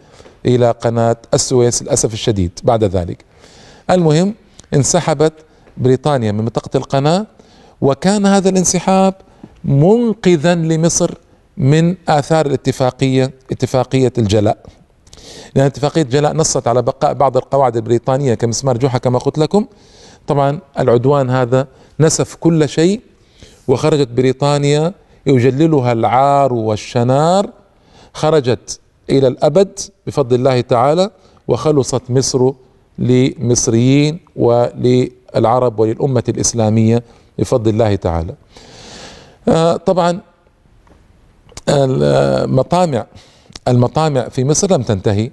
إلى 0.47 0.71
قناة 0.71 1.17
السويس 1.35 1.83
للأسف 1.83 2.13
الشديد 2.13 2.51
بعد 2.63 2.85
ذلك. 2.85 3.25
المهم 3.91 4.35
انسحبت 4.75 5.33
بريطانيا 5.77 6.33
من 6.33 6.41
منطقة 6.41 6.77
القناة 6.77 7.27
وكان 7.81 8.27
هذا 8.27 8.49
الانسحاب 8.49 9.15
منقذا 9.65 10.55
لمصر 10.55 11.15
من 11.57 11.97
آثار 12.09 12.47
الاتفاقية 12.47 13.33
اتفاقية 13.53 14.13
الجلاء. 14.19 14.59
لأن 15.55 15.67
اتفاقية 15.67 16.03
الجلاء 16.03 16.33
نصت 16.33 16.69
على 16.69 16.83
بقاء 16.83 17.15
بعض 17.15 17.37
القواعد 17.37 17.77
البريطانية 17.77 18.35
كمسمار 18.35 18.77
جحا 18.77 18.99
كما 18.99 19.19
قلت 19.19 19.39
لكم 19.39 19.67
طبعا 20.27 20.59
العدوان 20.79 21.31
هذا 21.31 21.67
نسف 22.01 22.35
كل 22.35 22.69
شيء 22.69 23.01
وخرجت 23.69 24.09
بريطانيا 24.09 24.93
يجللها 25.27 25.93
العار 25.93 26.53
والشنار 26.53 27.51
خرجت 28.15 28.81
إلى 29.11 29.29
الأبد 29.29 29.79
بفضل 30.07 30.37
الله 30.37 30.61
تعالى 30.61 31.11
وخلصت 31.49 32.03
مصر 32.11 32.53
لمصريين 32.99 34.21
وللعرب 34.37 35.81
وللأمة 35.81 36.25
الإسلامية 36.29 37.03
بفضل 37.39 37.71
الله 37.71 37.95
تعالى. 37.95 38.35
آه، 39.49 39.77
طبعا 39.77 40.21
المطامع 41.69 43.07
المطامع 43.69 44.29
في 44.29 44.45
مصر 44.45 44.73
لم 44.73 44.83
تنتهي 44.83 45.31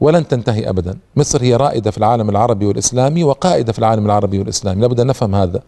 ولن 0.00 0.28
تنتهي 0.28 0.68
ابدا، 0.68 0.98
مصر 1.16 1.42
هي 1.42 1.56
رائدة 1.56 1.90
في 1.90 1.98
العالم 1.98 2.30
العربي 2.30 2.66
والإسلامي 2.66 3.24
وقائدة 3.24 3.72
في 3.72 3.78
العالم 3.78 4.06
العربي 4.06 4.38
والإسلامي، 4.38 4.82
لابد 4.82 5.00
أن 5.00 5.06
نفهم 5.06 5.34
هذا. 5.34 5.62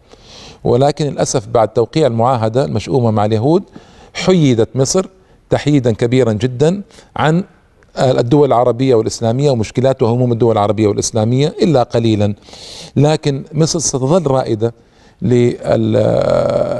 ولكن 0.65 1.07
للأسف 1.07 1.47
بعد 1.47 1.69
توقيع 1.69 2.07
المعاهدة 2.07 2.65
المشؤومة 2.65 3.11
مع 3.11 3.25
اليهود 3.25 3.63
حيدت 4.15 4.69
مصر 4.75 5.07
تحييدا 5.51 5.93
كبيرا 5.93 6.33
جدا 6.33 6.83
عن 7.17 7.45
الدول 7.99 8.49
العربية 8.49 8.95
والإسلامية 8.95 9.51
ومشكلات 9.51 10.03
وهموم 10.03 10.33
الدول 10.33 10.53
العربية 10.53 10.87
والإسلامية 10.87 11.55
إلا 11.63 11.83
قليلا. 11.83 12.35
لكن 12.97 13.45
مصر 13.53 13.79
ستظل 13.79 14.27
رائدة 14.27 14.75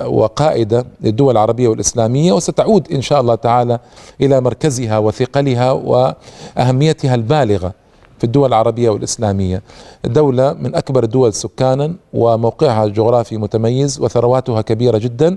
وقائدة 0.07 0.85
للدول 1.01 1.33
العربية 1.33 1.69
والإسلامية 1.69 2.33
وستعود 2.33 2.93
إن 2.93 3.03
شاء 3.03 3.21
الله 3.21 3.35
تعالى 3.35 3.79
إلى 4.21 4.41
مركزها 4.41 4.99
وثقلها 4.99 5.73
وأهميتها 5.73 7.15
البالغة 7.15 7.73
في 8.19 8.25
الدول 8.25 8.49
العربية 8.49 8.91
والإسلامية. 8.91 9.63
دولة 10.05 10.53
من 10.53 10.75
أكبر 10.75 11.05
الدول 11.05 11.35
سكانا 11.35 11.95
وموقعها 12.13 12.85
الجغرافي 12.85 13.37
متميز 13.37 14.01
وثرواتها 14.01 14.63
كبيرة 14.63 14.99
جدا. 14.99 15.37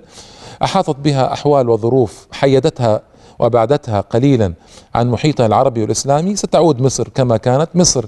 أحاطت 0.64 0.96
بها 0.96 1.34
أحوال 1.34 1.70
وظروف 1.70 2.28
حيدتها 2.32 3.02
وأبعدتها 3.40 4.02
قليلا 4.02 4.54
عن 4.96 5.10
محيطها 5.10 5.46
العربي 5.46 5.82
والإسلامي. 5.82 6.36
ستعود 6.36 6.82
مصر 6.82 7.08
كما 7.16 7.38
كانت. 7.38 7.70
مصر 7.76 8.06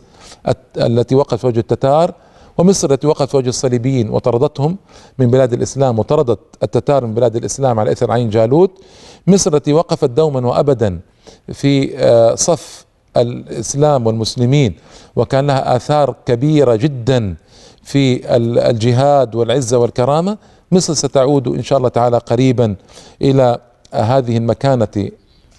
التي 0.77 1.15
وقفت 1.15 1.45
وجه 1.45 1.59
التتار 1.59 2.13
ومصر 2.57 2.91
التي 2.91 3.07
وقفت 3.07 3.29
في 3.29 3.37
وجه 3.37 3.49
الصليبيين 3.49 4.09
وطردتهم 4.09 4.77
من 5.19 5.27
بلاد 5.27 5.53
الإسلام 5.53 5.99
وطردت 5.99 6.39
التتار 6.63 7.05
من 7.05 7.13
بلاد 7.13 7.35
الإسلام 7.35 7.79
على 7.79 7.91
إثر 7.91 8.11
عين 8.11 8.29
جالوت 8.29 8.71
مصر 9.27 9.55
التي 9.55 9.73
وقفت 9.73 10.09
دوما 10.09 10.47
وابدا 10.47 10.99
في 11.53 11.97
آه، 11.97 12.35
صف 12.35 12.85
الإسلام 13.17 14.07
والمسلمين 14.07 14.75
وكان 15.15 15.47
لها 15.47 15.75
آثار 15.75 16.15
كبيرة 16.25 16.75
جدا 16.75 17.35
في 17.83 18.35
الجهاد 18.69 19.35
والعزة 19.35 19.77
والكرامة 19.77 20.37
مصر 20.71 20.93
ستعود 20.93 21.47
إن 21.47 21.63
شاء 21.63 21.77
الله 21.77 21.89
تعالى 21.89 22.17
قريبا 22.17 22.75
إلى 23.21 23.57
هذه 23.93 24.37
المكانة 24.37 25.09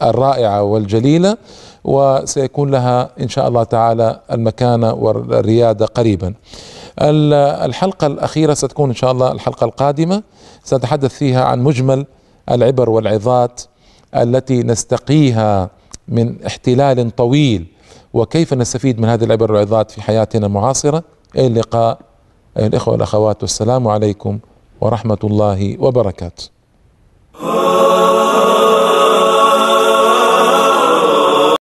الرائعة 0.02 0.62
والجليلة 0.62 1.36
وسيكون 1.84 2.70
لها 2.70 3.10
إن 3.20 3.28
شاء 3.28 3.48
الله 3.48 3.64
تعالى 3.64 4.20
المكانة 4.32 4.92
والريادة 4.92 5.86
قريبا. 5.86 6.34
الحلقة 6.98 8.06
الأخيرة 8.06 8.54
ستكون 8.54 8.88
إن 8.88 8.94
شاء 8.94 9.12
الله 9.12 9.32
الحلقة 9.32 9.64
القادمة 9.64 10.22
سنتحدث 10.64 11.14
فيها 11.14 11.44
عن 11.44 11.62
مجمل 11.62 12.06
العبر 12.50 12.90
والعظات 12.90 13.62
التي 14.14 14.62
نستقيها 14.62 15.70
من 16.08 16.44
احتلال 16.46 17.16
طويل 17.16 17.66
وكيف 18.12 18.54
نستفيد 18.54 19.00
من 19.00 19.08
هذه 19.08 19.24
العبر 19.24 19.52
والعظات 19.52 19.90
في 19.90 20.02
حياتنا 20.02 20.46
المعاصرة 20.46 21.02
إلى 21.36 21.46
اللقاء 21.46 21.98
أيها 22.58 22.66
الإخوة 22.66 22.92
والأخوات 22.94 23.42
والسلام 23.42 23.88
عليكم 23.88 24.38
ورحمة 24.80 25.18
الله 25.24 25.76
وبركاته. 25.80 26.48